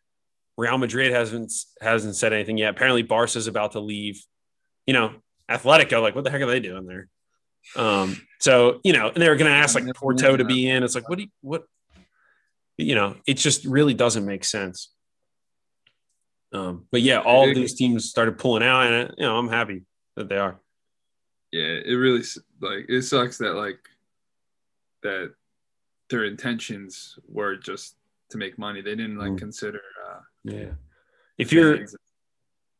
[0.58, 1.52] Real Madrid hasn't
[1.82, 2.72] hasn't said anything yet.
[2.72, 4.22] Apparently, Barca's about to leave.
[4.92, 5.14] You know,
[5.50, 7.08] Atletico, like what the heck are they doing there?
[7.78, 10.84] Um, so you know, and they were going to ask like Porto to be in.
[10.84, 11.64] It's like what do you, what?
[12.78, 14.92] You know, it just really doesn't make sense.
[16.52, 19.84] Um, but yeah, all these teams started pulling out, and you know, I'm happy
[20.18, 20.60] that they are.
[21.54, 22.24] Yeah, it really
[22.60, 23.80] like it sucks that like
[25.04, 25.32] that
[26.10, 27.96] their intentions were just
[28.32, 28.82] to make money.
[28.82, 29.38] They didn't like Mm.
[29.40, 30.72] consider uh Yeah,
[31.38, 31.78] if you're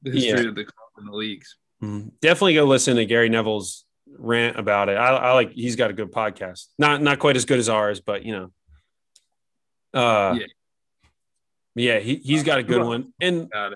[0.02, 0.50] the history Yeah.
[0.50, 1.56] of the club and the leagues.
[1.82, 3.86] Mm, Definitely go listen to Gary Neville's
[4.18, 4.98] rant about it.
[4.98, 6.68] I, I like he's got a good podcast.
[6.78, 8.52] Not not quite as good as ours, but you know.
[9.94, 10.46] Uh Yeah.
[11.76, 13.14] yeah, he, he's got a good one.
[13.22, 13.52] And.
[13.54, 13.72] Uh.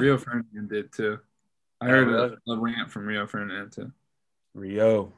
[0.00, 1.18] Rio Ferdinand did too.
[1.80, 3.92] I heard a, a rant from Rio Ferdinand too.
[4.54, 5.12] Rio.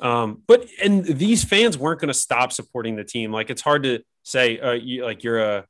[0.00, 3.32] Um, but and these fans weren't going to stop supporting the team.
[3.32, 5.66] Like it's hard to say, uh, you, like you're a,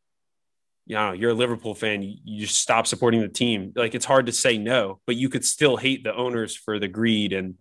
[0.87, 2.03] you know, you're a Liverpool fan.
[2.03, 3.73] You, you just stop supporting the team.
[3.75, 6.89] Like it's hard to say no, but you could still hate the owners for the
[6.89, 7.57] greed and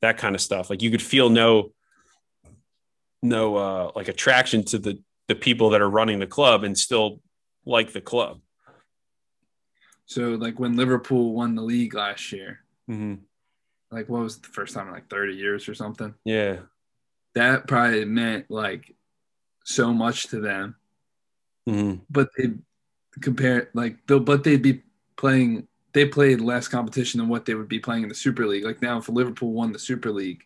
[0.00, 0.70] that kind of stuff.
[0.70, 1.72] Like you could feel no,
[3.22, 7.20] no, uh, like attraction to the the people that are running the club and still
[7.64, 8.40] like the club.
[10.06, 13.16] So like when Liverpool won the league last year, hmm
[13.92, 16.14] like what was the first time in like 30 years or something?
[16.24, 16.58] Yeah.
[17.34, 18.94] That probably meant like
[19.64, 20.76] so much to them.
[21.66, 22.50] hmm But they
[23.20, 24.82] compare like they'll but they'd be
[25.16, 28.64] playing they played less competition than what they would be playing in the Super League.
[28.64, 30.42] Like now if Liverpool won the Super League,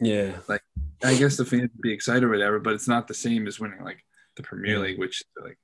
[0.00, 0.38] Yeah.
[0.48, 0.62] Like
[1.04, 3.58] I guess the fans would be excited or whatever, but it's not the same as
[3.60, 4.04] winning like
[4.36, 5.58] the Premier League, which like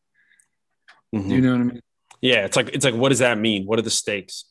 [1.15, 1.29] Mhm.
[1.29, 1.81] do you know what I mean?
[2.21, 3.65] Yeah, it's like it's like what does that mean?
[3.67, 4.45] What are the stakes?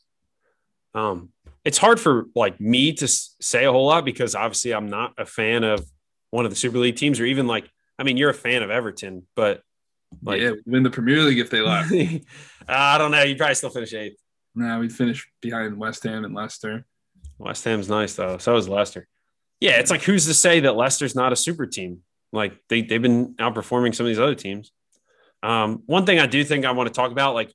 [0.94, 1.30] Um,
[1.64, 5.24] it's hard for like me to say a whole lot because obviously I'm not a
[5.26, 5.86] fan of
[6.30, 8.70] one of the Super League teams, or even like I mean, you're a fan of
[8.70, 9.62] Everton, but
[10.22, 11.92] like yeah, win the Premier League if they left.
[12.68, 13.22] I don't know.
[13.22, 14.18] You'd probably still finish eighth.
[14.54, 16.84] now we'd finish behind West Ham and Leicester.
[17.38, 18.38] West Ham's nice though.
[18.38, 19.06] So is Leicester.
[19.60, 22.00] Yeah, it's like who's to say that Leicester's not a super team?
[22.32, 24.72] Like they they've been outperforming some of these other teams.
[25.42, 27.52] Um, one thing I do think I want to talk about, like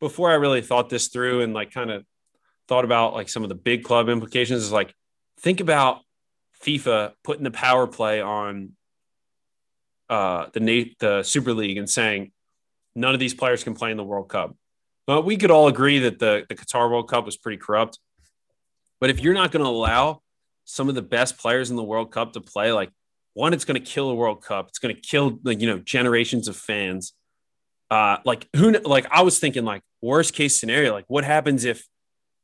[0.00, 2.04] before I really thought this through and like kind of
[2.68, 4.94] thought about like some of the big club implications, is like
[5.40, 6.00] think about
[6.62, 8.72] FIFA putting the power play on
[10.08, 12.32] uh, the the Super League and saying
[12.94, 14.56] none of these players can play in the World Cup.
[15.06, 17.98] Well, we could all agree that the the Qatar World Cup was pretty corrupt.
[19.00, 20.22] But if you're not going to allow
[20.64, 22.90] some of the best players in the World Cup to play, like
[23.34, 24.68] one, it's going to kill the World Cup.
[24.68, 27.12] It's going to kill like you know generations of fans.
[27.90, 28.72] Uh, like who?
[28.72, 31.86] Like I was thinking, like worst case scenario, like what happens if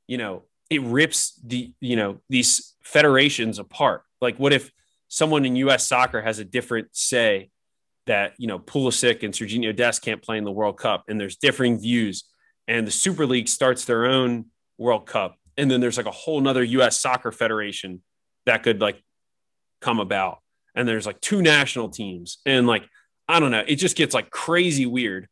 [0.07, 4.03] you know it rips the you know these federations apart?
[4.21, 4.71] Like what if
[5.11, 5.87] someone in U.S.
[5.87, 7.51] soccer has a different say
[8.07, 11.37] that you know Pulisic and Sergiño Dest can't play in the World Cup, and there's
[11.37, 12.25] differing views,
[12.67, 14.47] and the Super League starts their own
[14.79, 16.99] World Cup, and then there's like a whole nother U.S.
[16.99, 18.03] soccer federation
[18.47, 19.03] that could like
[19.81, 20.39] come about,
[20.75, 22.85] and there's like two national teams, and like
[23.29, 25.29] I don't know, it just gets like crazy weird,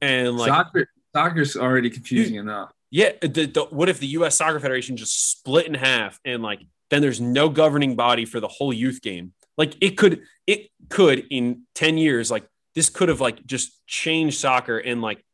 [0.00, 2.72] and like Soccer soccer's already confusing enough.
[2.90, 4.36] yeah, the, the, what if the U.S.
[4.36, 6.60] Soccer Federation just split in half and like
[6.94, 9.32] then there's no governing body for the whole youth game?
[9.58, 14.38] Like it could, it could in ten years, like this could have like just changed
[14.38, 15.24] soccer and like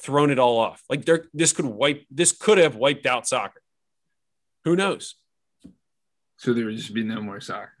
[0.00, 0.82] thrown it all off.
[0.88, 3.60] Like there, this could wipe, this could have wiped out soccer.
[4.64, 5.16] Who knows?
[6.38, 7.72] So there would just be no more soccer.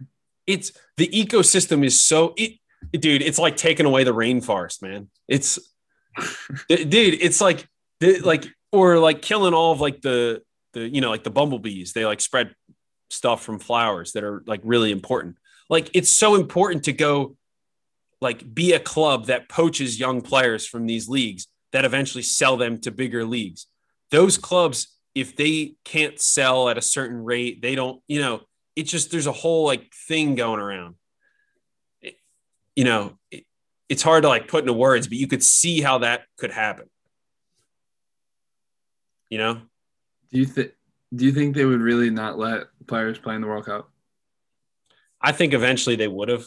[0.46, 2.58] It's the ecosystem is so it,
[2.92, 3.22] dude.
[3.22, 5.10] It's like taking away the rainforest, man.
[5.28, 5.58] It's
[6.68, 6.90] dude.
[7.20, 7.68] It's like
[8.00, 11.92] the- like or like killing all of like the the you know like the bumblebees.
[11.92, 12.54] They like spread
[13.10, 15.36] stuff from flowers that are like really important.
[15.68, 17.36] Like it's so important to go
[18.20, 22.80] like be a club that poaches young players from these leagues that eventually sell them
[22.80, 23.66] to bigger leagues.
[24.10, 28.40] Those clubs, if they can't sell at a certain rate, they don't, you know,
[28.74, 30.94] it's just there's a whole like thing going around.
[32.00, 32.16] It-
[32.74, 33.44] you know, it,
[33.88, 36.88] it's hard to like put into words, but you could see how that could happen.
[39.30, 39.54] You know,
[40.30, 40.72] Do you think
[41.14, 43.90] do you think they would really not let players play in the World Cup?
[45.20, 46.44] I think eventually they would have.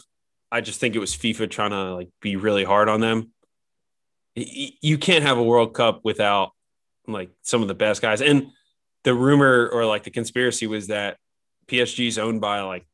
[0.50, 3.32] I just think it was FIFA trying to like be really hard on them.
[4.34, 6.52] You can't have a World Cup without
[7.06, 8.22] like some of the best guys.
[8.22, 8.48] And
[9.04, 11.18] the rumor or like the conspiracy was that
[11.66, 12.86] PSG is owned by like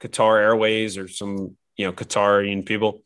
[0.00, 3.02] Qatar Airways or some you know Qatarian people,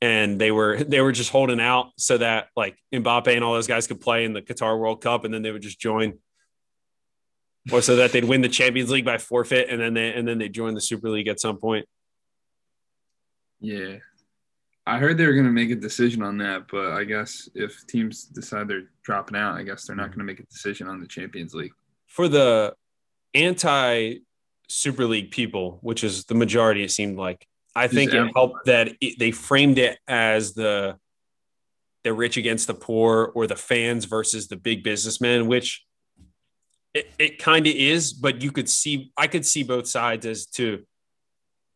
[0.00, 3.66] and they were they were just holding out so that like Mbappe and all those
[3.66, 6.18] guys could play in the Qatar World Cup, and then they would just join
[7.72, 10.38] or so that they'd win the Champions League by forfeit, and then they and then
[10.38, 11.86] they join the Super League at some point.
[13.60, 13.96] Yeah.
[14.86, 17.86] I heard they were going to make a decision on that, but I guess if
[17.86, 20.20] teams decide they're dropping out, I guess they're not mm-hmm.
[20.20, 21.72] going to make a decision on the Champions League.
[22.06, 22.74] For the
[23.34, 24.20] anti
[24.70, 28.92] Super League people, which is the majority, it seemed like I think it helped that
[29.00, 30.96] it, they framed it as the
[32.04, 35.84] the rich against the poor or the fans versus the big businessmen, which
[36.98, 40.46] it, it kind of is, but you could see I could see both sides as
[40.46, 40.84] to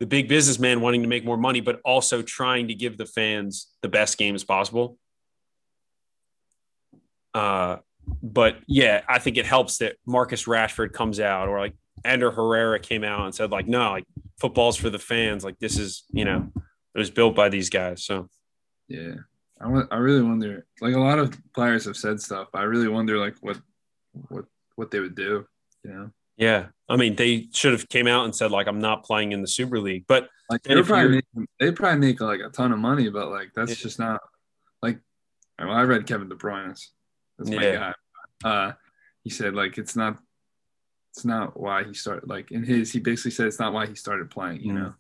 [0.01, 3.69] the big businessman wanting to make more money, but also trying to give the fans
[3.83, 4.99] the best games possible.
[7.35, 7.77] Uh,
[8.23, 12.81] but yeah, I think it helps that Marcus Rashford comes out or like Ander Herrera
[12.81, 14.05] came out and said like, no, like
[14.41, 15.45] football's for the fans.
[15.45, 16.51] Like this is, you know,
[16.95, 18.05] it was built by these guys.
[18.05, 18.29] So
[18.89, 19.15] Yeah.
[19.61, 22.49] I, wa- I really wonder like a lot of players have said stuff.
[22.55, 23.59] I really wonder like what
[24.29, 24.47] what
[24.83, 25.47] what they would do,
[25.85, 26.11] you know.
[26.37, 29.41] yeah, I mean, they should have came out and said like, I'm not playing in
[29.41, 32.79] the Super League, but Like they probably make, they probably make like a ton of
[32.81, 33.77] money, but like that's Yeah.
[33.77, 34.21] just not
[34.83, 34.99] like.
[35.59, 36.91] Well, I read Kevin De Bruyne's.
[37.39, 37.93] That's my Yeah.
[38.43, 38.49] guy.
[38.51, 38.73] Uh,
[39.23, 40.19] he said like it's not,
[41.13, 42.29] it's not why he started.
[42.29, 44.61] Like in his, he basically said it's not why he started playing.
[44.63, 44.79] You Mm.
[44.79, 44.95] know.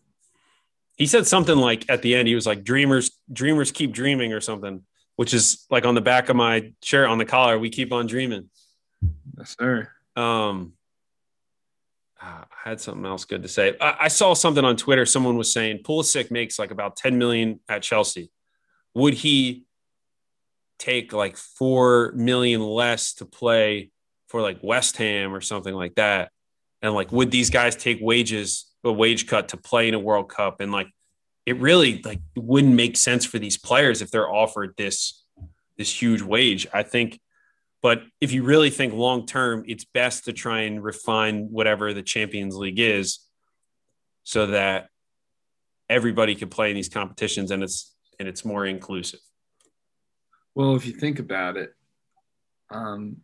[0.96, 4.40] he said something like at the end, he was like, dreamers, dreamers keep dreaming or
[4.40, 4.84] something.
[5.16, 7.58] which is like on the back of my shirt on the collar.
[7.58, 8.48] We keep on dreaming.
[9.38, 9.90] Yes, sir.
[10.16, 10.74] Um,
[12.20, 13.76] ah, I had something else good to say.
[13.80, 15.06] I, I saw something on Twitter.
[15.06, 18.30] Someone was saying Pulisic makes like about 10 million at Chelsea.
[18.94, 19.64] Would he
[20.78, 23.90] take like four million less to play
[24.28, 26.30] for like West Ham or something like that?
[26.82, 30.28] And like, would these guys take wages, a wage cut to play in a World
[30.28, 30.60] Cup?
[30.60, 30.88] And like,
[31.46, 35.22] it really like wouldn't make sense for these players if they're offered this
[35.76, 36.66] this huge wage.
[36.72, 37.20] I think
[37.82, 42.02] but if you really think long term, it's best to try and refine whatever the
[42.02, 43.18] Champions League is
[44.22, 44.88] so that
[45.90, 49.18] everybody can play in these competitions and it's and it's more inclusive.
[50.54, 51.74] Well, if you think about it,
[52.70, 53.16] um,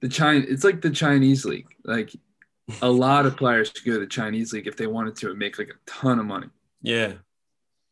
[0.00, 1.66] the China it's like the Chinese league.
[1.84, 2.14] Like
[2.80, 5.38] a lot of players could go to the Chinese league if they wanted to and
[5.38, 6.48] make like a ton of money.
[6.80, 7.14] Yeah.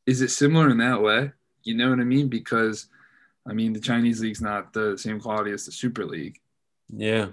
[0.06, 1.32] Is it similar in that way?
[1.64, 2.28] You know what I mean?
[2.28, 2.86] Because
[3.48, 6.38] I mean, the Chinese league's not the same quality as the Super League.
[6.88, 7.28] Yeah.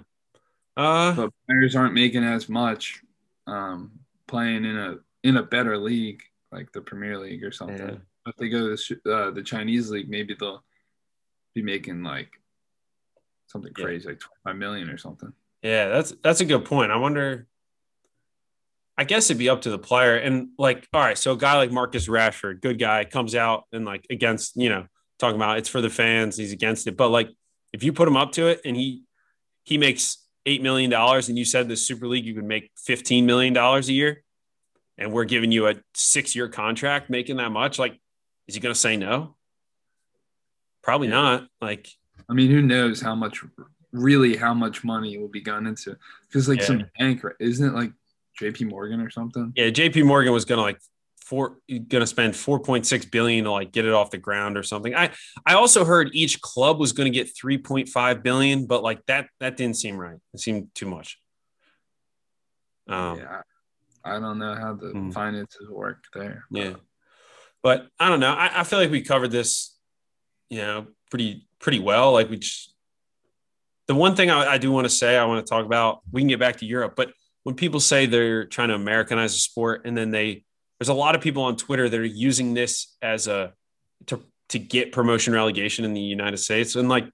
[0.76, 3.02] Uh, but players aren't making as much
[3.46, 3.92] um,
[4.26, 7.78] playing in a in a better league like the Premier League or something.
[7.78, 7.96] Yeah.
[8.26, 10.62] If they go to the, uh, the Chinese league, maybe they'll
[11.54, 12.30] be making like
[13.46, 13.84] something Yeah.
[13.84, 15.32] crazy, like 25 million or something.
[15.62, 16.92] yeah, that's that's a good point.
[16.92, 17.46] I wonder.
[18.98, 20.16] I guess it'd be up to the player.
[20.16, 23.84] And like, all right, so a guy like Marcus Rashford, good guy, comes out and
[23.84, 24.86] like against, you know,
[25.18, 26.96] talking about it's for the fans, he's against it.
[26.96, 27.30] But like
[27.72, 29.02] if you put him up to it and he
[29.64, 33.26] he makes eight million dollars and you said the Super League you could make fifteen
[33.26, 34.22] million dollars a year,
[34.98, 37.98] and we're giving you a six year contract making that much, like,
[38.46, 39.36] is he gonna say no?
[40.82, 41.48] Probably not.
[41.60, 41.88] Like,
[42.28, 43.42] I mean, who knows how much
[43.92, 45.96] really how much money will be gone into
[46.28, 46.66] because like Yeah.
[46.66, 47.92] some bank isn't it like
[48.40, 49.52] JP Morgan or something?
[49.56, 50.78] yeah, JP Morgan was gonna like
[51.26, 51.58] four
[51.88, 54.94] gonna spend 4.6 billion to like get it off the ground or something.
[54.94, 55.10] I
[55.44, 59.76] I also heard each club was gonna get 3.5 billion, but like that that didn't
[59.76, 60.18] seem right.
[60.32, 61.18] It seemed too much.
[62.88, 63.42] Um yeah.
[64.04, 65.10] I don't know how the Hmm.
[65.10, 66.44] finances work there.
[66.50, 66.74] Yeah.
[67.62, 68.32] But I don't know.
[68.32, 69.76] I, I feel like we covered this,
[70.48, 72.12] you know, pretty pretty well.
[72.12, 72.72] Like we just
[73.88, 76.20] the one thing I, I do want to say, I want to talk about, we
[76.20, 77.12] can get back to Europe, but
[77.44, 80.44] when people say they're trying to Americanize a sport and then they
[80.78, 83.52] there's a lot of people on Twitter that are using this as a
[84.06, 86.76] to to get promotion relegation in the United States.
[86.76, 87.08] And like,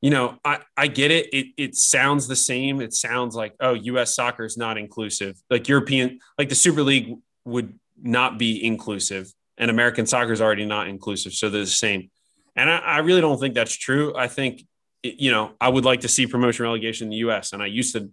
[0.00, 1.32] you know, I, I get it.
[1.32, 2.80] It it sounds the same.
[2.80, 5.36] It sounds like, oh, US soccer is not inclusive.
[5.50, 10.66] Like European, like the Super League would not be inclusive, and American soccer is already
[10.66, 11.32] not inclusive.
[11.32, 12.10] So they're the same.
[12.56, 14.16] And I, I really don't think that's true.
[14.16, 14.62] I think,
[15.02, 17.94] you know, I would like to see promotion relegation in the US, and I used
[17.94, 18.10] to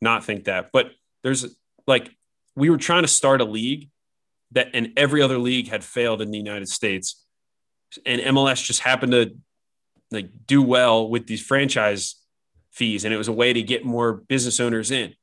[0.00, 0.70] not think that.
[0.72, 1.46] But there's
[1.86, 2.14] like,
[2.56, 3.88] we were trying to start a league
[4.52, 7.24] that, and every other league had failed in the United States.
[8.06, 9.36] And MLS just happened to
[10.10, 12.16] like do well with these franchise
[12.70, 15.14] fees, and it was a way to get more business owners in.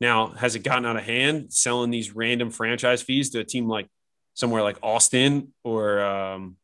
[0.00, 3.68] Now, has it gotten out of hand selling these random franchise fees to a team
[3.68, 3.88] like
[4.34, 6.56] somewhere like Austin or um,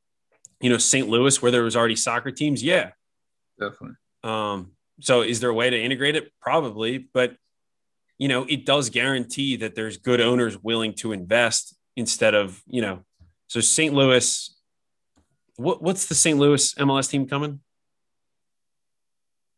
[0.61, 1.09] you know St.
[1.09, 2.62] Louis, where there was already soccer teams?
[2.62, 2.90] Yeah.
[3.59, 3.96] Definitely.
[4.24, 6.33] Um, so, is there a way to integrate it?
[6.40, 7.37] Probably, but
[8.20, 12.83] you know, it does guarantee that there's good owners willing to invest instead of you
[12.83, 13.00] know.
[13.46, 13.94] So, St.
[13.94, 14.54] Louis,
[15.56, 16.38] what what's the St.
[16.38, 17.61] Louis MLS team coming?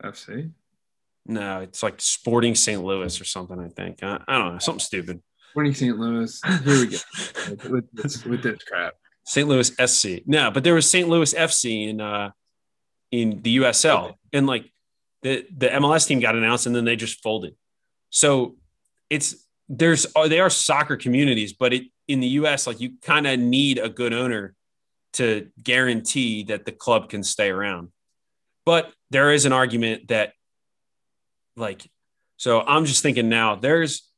[0.03, 0.53] FC.
[1.27, 2.83] No, it's like Sporting St.
[2.83, 3.59] Louis or something.
[3.59, 5.21] I think I, I don't know, something stupid.
[5.51, 5.99] Sporting St.
[5.99, 6.41] Louis.
[6.65, 7.69] Here we go.
[7.69, 8.95] with, this, with this crap.
[9.27, 9.49] St.
[9.49, 10.23] Louis SC.
[10.27, 11.09] No, but there was St.
[11.09, 12.31] Louis FC in uh
[13.11, 14.73] in the USL, and like
[15.23, 17.57] the the MLS team got announced, and then they just folded.
[18.13, 18.57] So
[19.11, 23.27] it's there's uh, they are soccer communities, but it in the US, like you kind
[23.27, 24.55] of need a good owner
[25.15, 27.89] to guarantee that the club can stay around.
[28.65, 30.33] But there is an argument that,
[31.57, 31.91] like,
[32.37, 33.57] so I'm just thinking now.
[33.57, 34.09] There's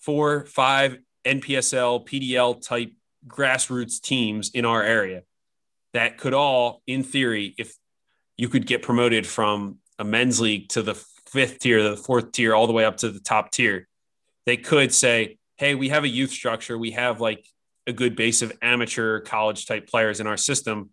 [0.00, 2.92] four, five NPSL, PDL type
[3.26, 5.22] grassroots teams in our area
[5.92, 7.74] that could all, in theory, if
[8.36, 10.94] you could get promoted from a men's league to the
[11.30, 13.86] fifth tier, the fourth tier, all the way up to the top tier,
[14.46, 16.78] they could say, Hey, we have a youth structure.
[16.78, 17.44] We have like
[17.86, 20.90] a good base of amateur college type players in our system.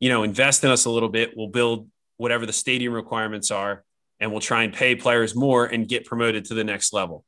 [0.00, 1.34] You know, invest in us a little bit.
[1.36, 3.84] We'll build whatever the stadium requirements are,
[4.20, 7.24] and we'll try and pay players more and get promoted to the next level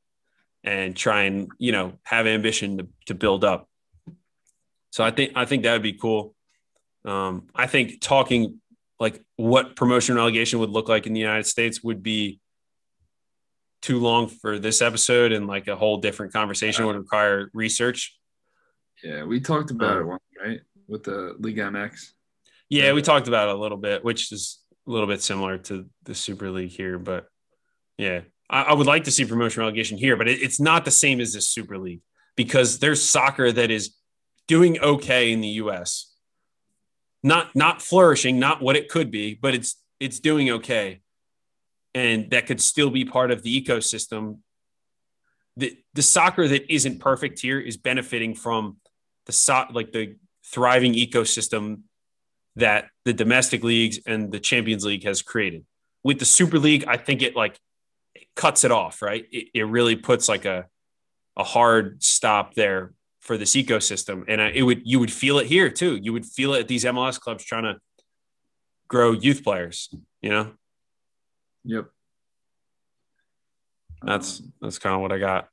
[0.64, 3.68] and try and, you know, have ambition to, to build up.
[4.90, 6.34] So I think I think that would be cool.
[7.04, 8.60] Um, I think talking
[8.98, 12.40] like what promotion relegation would look like in the United States would be
[13.82, 18.16] too long for this episode, and like a whole different conversation would require research.
[19.04, 20.60] Yeah, we talked about Um, it once, right?
[20.88, 22.12] With the League MX.
[22.68, 25.86] Yeah, we talked about it a little bit, which is a little bit similar to
[26.04, 26.98] the Super League here.
[26.98, 27.26] But
[27.98, 30.90] yeah, I, I would like to see promotion relegation here, but it, it's not the
[30.90, 32.00] same as this Super League
[32.36, 33.94] because there's soccer that is
[34.48, 36.05] doing okay in the U.S.
[37.22, 41.00] Not not flourishing, not what it could be, but it's it's doing okay,
[41.94, 44.38] and that could still be part of the ecosystem.
[45.56, 48.76] The the soccer that isn't perfect here is benefiting from
[49.24, 51.82] the so, like the thriving ecosystem
[52.56, 55.64] that the domestic leagues and the Champions League has created.
[56.04, 57.58] With the Super League, I think it like
[58.14, 59.26] it cuts it off, right?
[59.32, 60.66] It, it really puts like a
[61.36, 62.92] a hard stop there
[63.26, 65.96] for this ecosystem, and it would you would feel it here too.
[65.96, 67.74] You would feel it at these MLS clubs trying to
[68.88, 69.92] grow youth players.
[70.22, 70.52] You know,
[71.64, 71.86] Yep.
[74.02, 75.48] that's Um, that's kind of what I got.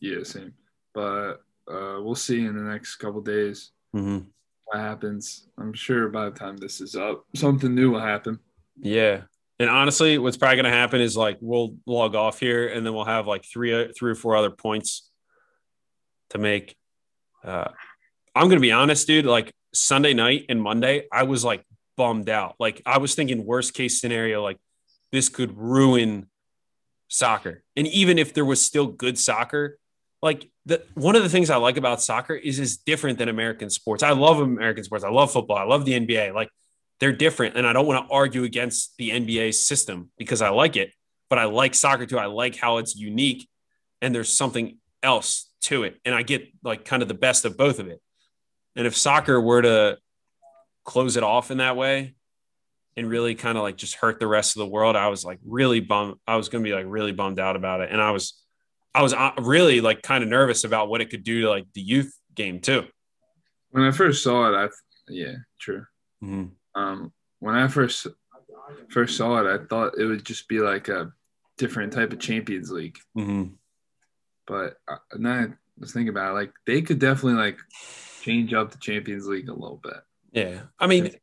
[0.00, 0.52] yeah, same.
[0.94, 1.34] But
[1.70, 4.18] uh, we'll see in the next couple days Mm-hmm.
[4.66, 5.48] what happens.
[5.58, 8.38] I'm sure by the time this is up, something new will happen.
[8.80, 9.22] Yeah.
[9.58, 12.94] And honestly, what's probably going to happen is like we'll log off here, and then
[12.94, 15.09] we'll have like three, three or four other points
[16.30, 16.76] to make.
[17.44, 17.68] Uh,
[18.34, 19.26] I'm to be honest, dude.
[19.26, 21.64] Like Sunday night and Monday, I was like
[21.96, 22.56] bummed out.
[22.58, 24.58] Like I was thinking worst case scenario, like
[25.12, 26.28] this could ruin
[27.08, 27.62] soccer.
[27.76, 29.78] And even if there was still good soccer,
[30.22, 33.70] like the one of the things I like about soccer is it's different than American
[33.70, 34.02] sports.
[34.02, 35.04] I love American sports.
[35.04, 35.56] I love football.
[35.56, 36.34] I love the NBA.
[36.34, 36.50] Like
[37.00, 37.56] they're different.
[37.56, 40.92] And I don't want to argue against the NBA system because I like it,
[41.28, 42.18] but I like soccer too.
[42.18, 43.48] I like how it's unique
[44.00, 45.98] and there's something else to it.
[46.04, 48.00] And I get like kind of the best of both of it.
[48.76, 49.98] And if soccer were to
[50.84, 52.14] close it off in that way
[52.96, 55.38] and really kind of like just hurt the rest of the world, I was like
[55.44, 56.16] really bummed.
[56.26, 57.90] I was going to be like really bummed out about it.
[57.90, 58.40] And I was,
[58.94, 61.66] I was uh, really like kind of nervous about what it could do to like
[61.74, 62.86] the youth game too.
[63.70, 64.68] When I first saw it, I
[65.08, 65.84] yeah, true.
[66.22, 66.80] Mm-hmm.
[66.80, 68.06] Um, when I first
[68.88, 71.12] first saw it, I thought it would just be like a
[71.58, 72.98] different type of Champions League.
[73.16, 73.54] Mm-hmm.
[74.50, 75.48] But uh, now I
[75.78, 77.58] was thinking about it, like they could definitely like
[78.20, 80.02] change up the Champions League a little bit.
[80.32, 80.62] Yeah.
[80.76, 81.14] I mean,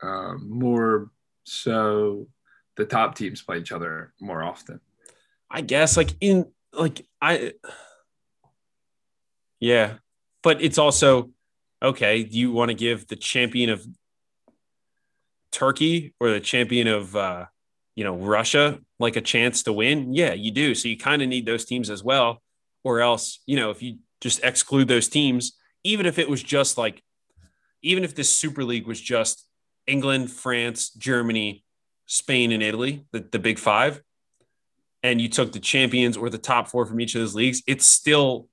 [0.00, 1.10] Um, more
[1.44, 2.28] so,
[2.76, 4.80] the top teams play each other more often.
[5.50, 7.54] I guess like in like I
[9.58, 9.94] yeah,
[10.42, 11.30] but it's also
[11.82, 13.84] okay, do you want to give the champion of
[15.50, 17.46] Turkey or the champion of uh
[17.96, 20.14] you know Russia like a chance to win?
[20.14, 20.76] Yeah, you do.
[20.76, 22.42] So you kind of need those teams as well
[22.84, 26.78] or else, you know, if you just exclude those teams, even if it was just
[26.78, 27.02] like
[27.82, 29.46] even if this Super League was just
[29.86, 31.64] England, France, Germany,
[32.06, 34.00] Spain and Italy, the, the big 5,
[35.02, 37.82] and you took the champions or the top four from each of those leagues, it
[37.82, 38.48] still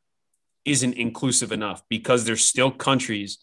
[0.66, 3.38] isn't inclusive enough because there's still countries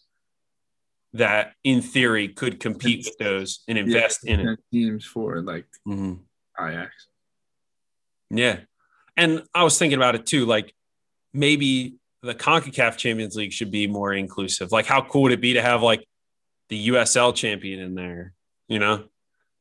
[1.13, 4.59] that, in theory, could compete with those and invest in it.
[4.71, 6.19] Teams for like Mhm.
[6.59, 7.07] Ajax.
[8.29, 8.59] Yeah.
[9.17, 10.45] And I was thinking about it too.
[10.45, 10.75] Like
[11.33, 14.71] maybe the CONCACAF Champions League should be more inclusive.
[14.71, 16.05] Like, how cool would it be to have like
[16.69, 18.33] the USL champion in there?
[18.67, 19.05] You know?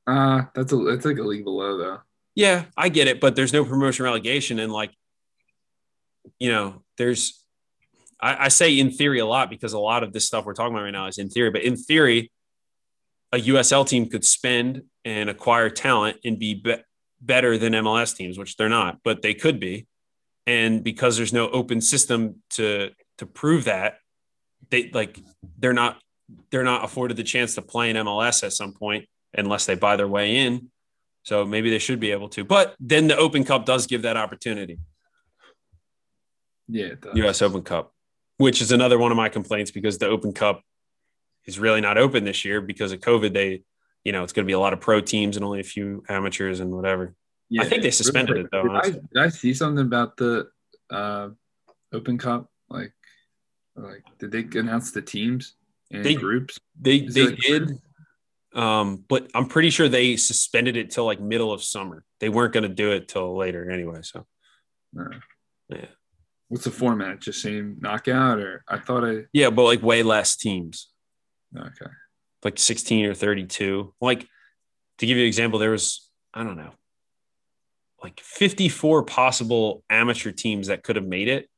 [0.06, 2.00] Uh that's a that's like a league below though.
[2.38, 4.92] Yeah, I get it, but there's no promotion relegation, and like,
[6.38, 7.44] you know, there's.
[8.20, 10.72] I, I say in theory a lot because a lot of this stuff we're talking
[10.72, 12.30] about right now is in theory, but in theory,
[13.32, 16.76] a USL team could spend and acquire talent and be, be
[17.20, 19.88] better than MLS teams, which they're not, but they could be.
[20.49, 23.99] And because there's no open system to to prove that,
[24.70, 25.20] they like
[25.59, 26.01] they're not
[26.51, 29.96] they're not afforded the chance to play in MLS at some point unless they buy
[29.96, 30.70] their way in.
[31.22, 32.44] So maybe they should be able to.
[32.44, 34.78] But then the Open Cup does give that opportunity.
[36.66, 37.14] Yeah, it does.
[37.16, 37.92] US Open Cup,
[38.38, 40.62] which is another one of my complaints because the Open Cup
[41.44, 43.34] is really not open this year because of COVID.
[43.34, 43.64] They,
[44.03, 46.05] you know, it's going to be a lot of pro teams and only a few
[46.09, 47.14] amateurs and whatever.
[47.51, 50.49] Yeah, I think they suspended it, though, Did I, did I see something about the
[50.90, 51.30] uh,
[51.92, 52.51] Open Cup?
[52.68, 52.92] Like,
[53.74, 55.55] like did they announce the teams
[55.90, 56.59] and They- groups?
[56.80, 57.70] They Is they like- did,
[58.55, 62.05] um, but I'm pretty sure they suspended it till like middle of summer.
[62.20, 64.01] They weren't going to do it till later anyway.
[64.03, 64.26] So
[64.92, 65.09] No.
[65.70, 65.86] Yeah.
[66.49, 67.20] What's the format?
[67.20, 70.88] Just same knockout, or I thought I yeah, but like way less teams.
[71.57, 71.90] okay.
[72.42, 73.94] like 16 or 32.
[74.01, 74.26] Like
[74.99, 76.70] to give you an example, there was, I don't know,
[78.03, 81.49] like 54 possible amateur teams that could have made it.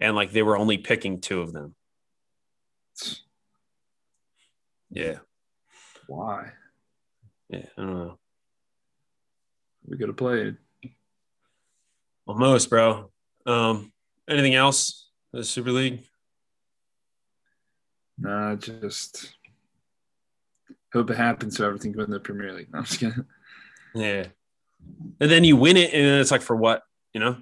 [0.00, 1.74] And like they were only picking two of them.
[4.90, 5.18] Yeah.
[6.06, 6.52] Why
[7.48, 7.66] Yeah.
[7.76, 8.18] I don't know.
[9.86, 10.56] we could have played?
[12.26, 13.10] Almost, bro.
[13.46, 13.92] Um,
[14.28, 15.08] anything else?
[15.32, 16.04] The Super League?
[18.18, 19.34] Nah, just
[20.92, 22.72] hope it happens so everything goes in the Premier League.
[22.72, 23.24] No, I'm just kidding.
[23.94, 24.26] Yeah.
[25.20, 26.82] And then you win it, and then it's like for what?
[27.12, 27.36] You know?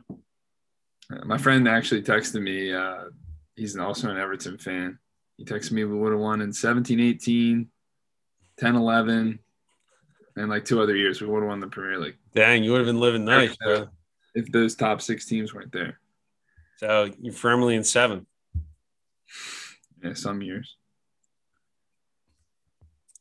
[1.11, 2.72] Uh, My friend actually texted me.
[2.72, 3.05] Uh,
[3.55, 4.99] he's an- also an Everton fan.
[5.37, 7.68] He texted me we would have won in 17, 18,
[8.59, 9.39] 10, 11,
[10.37, 11.20] and like two other years.
[11.20, 13.89] We would have won the Premier League Dang, you would have been living nice, bro.
[14.34, 16.01] if those top six teams weren't there.
[16.78, 18.26] So you're firmly in seven.
[20.03, 20.76] Yeah, some years.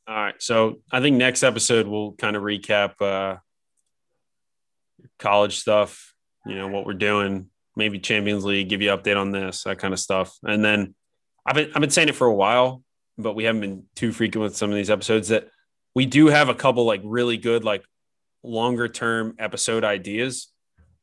[0.07, 0.35] All right.
[0.41, 3.37] So I think next episode we'll kind of recap uh
[5.19, 6.13] college stuff,
[6.45, 9.79] you know, what we're doing, maybe Champions League, give you an update on this, that
[9.79, 10.37] kind of stuff.
[10.43, 10.95] And then
[11.45, 12.83] I've been I've been saying it for a while,
[13.17, 15.49] but we haven't been too frequent with some of these episodes that
[15.93, 17.83] we do have a couple like really good like
[18.43, 20.51] longer term episode ideas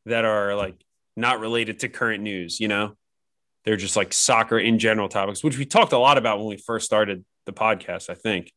[0.07, 0.74] that are like
[1.16, 2.96] not related to current news, you know.
[3.64, 6.57] They're just like soccer in general topics, which we talked a lot about when we
[6.57, 8.53] first started the podcast, I think.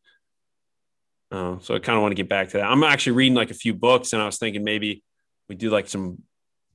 [1.32, 2.66] Uh, so I kind of want to get back to that.
[2.66, 5.04] I'm actually reading like a few books, and I was thinking maybe
[5.50, 6.22] we do like some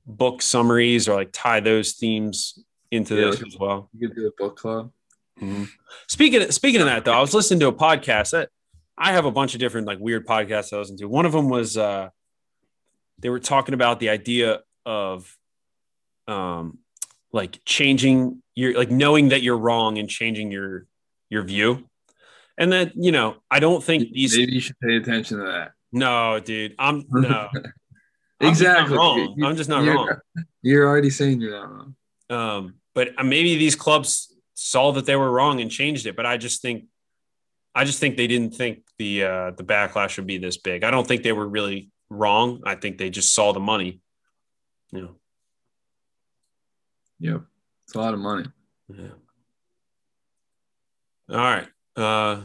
[0.05, 3.89] book summaries or like tie those themes into Yeah, this as well.
[3.97, 4.91] You could do a book club.
[6.07, 8.49] Speaking of, speaking of that though, I was listening to a podcast that
[8.97, 11.05] I have a bunch of different like weird podcasts I listen to.
[11.05, 12.09] One of them was uh
[13.19, 15.35] they were talking about the idea of
[16.27, 16.79] um
[17.31, 20.85] like changing your like knowing that you're wrong and changing your
[21.29, 21.85] your view.
[22.57, 25.71] And that, you know, I don't think these Maybe you should pay attention to that.
[25.91, 26.75] no, dude.
[26.77, 27.49] I'm no.
[28.41, 28.97] I'm just exactly.
[29.43, 30.09] I'm just not you're, wrong.
[30.61, 31.95] You're already saying you're not wrong.
[32.29, 36.15] Um, but maybe these clubs saw that they were wrong and changed it.
[36.15, 36.85] But I just think,
[37.73, 40.83] I just think they didn't think the uh, the backlash would be this big.
[40.83, 42.61] I don't think they were really wrong.
[42.65, 44.01] I think they just saw the money.
[44.91, 45.15] You know.
[47.19, 47.41] Yep.
[47.85, 48.47] It's a lot of money.
[48.89, 49.07] Yeah.
[51.29, 51.67] All right.
[51.95, 52.41] Uh,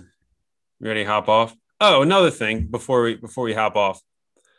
[0.80, 1.56] ready to hop off?
[1.80, 4.00] Oh, another thing before we before we hop off,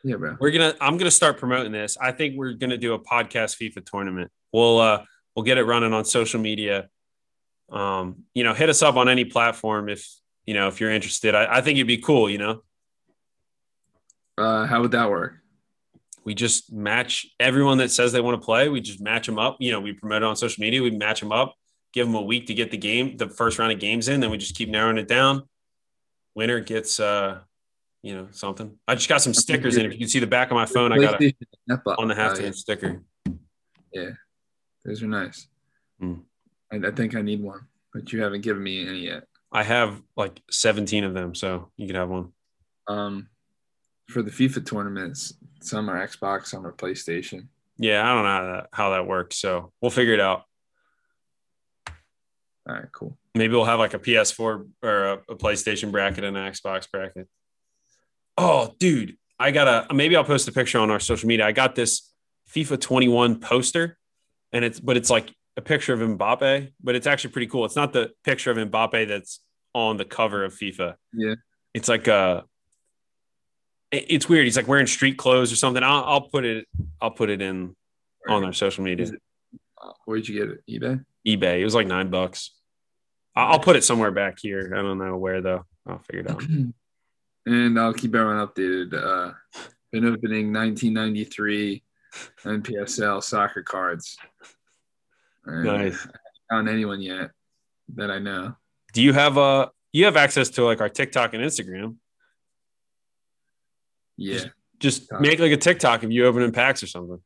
[0.07, 0.37] Yeah, bro.
[0.39, 1.97] we're gonna I'm gonna start promoting this.
[1.99, 4.31] I think we're gonna do a podcast FIFA tournament.
[4.53, 5.03] We'll uh
[5.35, 6.87] we'll get it running on social media.
[7.69, 10.07] Um, you know, hit us up on any platform if
[10.45, 11.35] you know if you're interested.
[11.35, 12.63] I, I think it'd be cool, you know.
[14.37, 15.33] Uh, how would that work?
[16.23, 18.69] We just match everyone that says they want to play.
[18.69, 19.57] We just match them up.
[19.59, 20.81] You know, we promote it on social media.
[20.81, 21.53] We match them up,
[21.91, 24.21] give them a week to get the game, the first round of games in.
[24.21, 25.43] Then we just keep narrowing it down.
[26.33, 27.39] Winner gets, uh,
[28.07, 28.73] you know, something.
[28.87, 29.85] I just got some stickers in.
[29.85, 31.33] If you can see the back of my phone, I got a
[31.99, 32.51] on the Oh, halftime yeah.
[32.51, 33.03] sticker.
[33.91, 34.11] Yeah.
[34.85, 35.47] Those are nice.
[35.99, 36.13] Hmm.
[36.71, 39.23] I, I think I need one, but you haven't given me any yet.
[39.51, 42.31] I have like 17 of them, so you could have one.
[42.87, 43.27] Um,
[44.07, 47.47] for the FIFA tournaments, some are Xbox, some are PlayStation.
[47.77, 50.43] Yeah, I don't know how that, how that works, so we'll figure it out.
[52.69, 53.17] All right, cool.
[53.35, 57.27] Maybe we'll have like a PS4 or a, a PlayStation bracket and an Xbox bracket.
[58.37, 61.45] Oh, dude, I gotta maybe I'll post a picture on our social media.
[61.45, 62.11] I got this
[62.53, 63.97] FIFA 21 poster,
[64.51, 67.65] and it's but it's like a picture of Mbappe, but it's actually pretty cool.
[67.65, 69.39] It's not the picture of Mbappe that's
[69.73, 70.95] on the cover of FIFA.
[71.13, 71.35] Yeah.
[71.73, 72.45] It's like a
[73.91, 74.45] it's weird.
[74.45, 75.83] He's like wearing street clothes or something.
[75.83, 76.67] I'll, I'll put it
[77.01, 77.75] I'll put it in
[78.27, 79.11] on our social media.
[79.81, 80.63] Uh, where'd you get it?
[80.67, 81.03] eBay?
[81.25, 81.59] eBay.
[81.59, 82.51] It was like nine bucks.
[83.35, 84.73] I'll put it somewhere back here.
[84.75, 85.63] I don't know where though.
[85.87, 86.43] I'll figure it out.
[87.47, 88.93] and I'll keep everyone updated.
[88.93, 89.33] Uh,
[89.91, 91.81] been opening 1993
[92.43, 94.17] NPSL soccer cards.
[95.45, 95.77] And Nice.
[95.77, 96.15] I haven't
[96.49, 97.31] found anyone yet
[97.95, 98.55] that I know.
[98.93, 101.95] Do you have a you have access to like our TikTok and Instagram?
[104.17, 104.45] Yeah.
[104.79, 105.21] Just it.
[105.21, 107.21] make like a TikTok if you open in packs or something.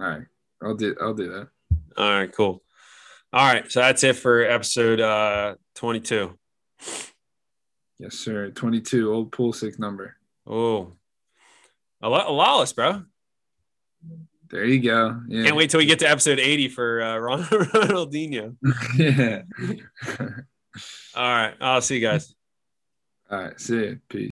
[0.00, 0.26] All right.
[0.62, 0.96] I'll do.
[1.00, 1.48] I'll do that.
[1.96, 2.62] All right, cool.
[3.32, 6.36] All right, so that's it for episode uh 22.
[7.98, 8.50] Yes, sir.
[8.50, 10.16] 22, old Pulisic number.
[10.46, 10.92] Oh,
[12.02, 13.04] a lot, lawless, bro.
[14.50, 15.20] There you go.
[15.28, 15.44] Yeah.
[15.44, 18.56] Can't wait till we get to episode 80 for uh, Ron- Ronaldinho.
[18.98, 19.42] yeah.
[21.16, 22.34] All right, I'll see you guys.
[23.30, 23.58] All right.
[23.60, 24.00] See you.
[24.08, 24.22] Peace.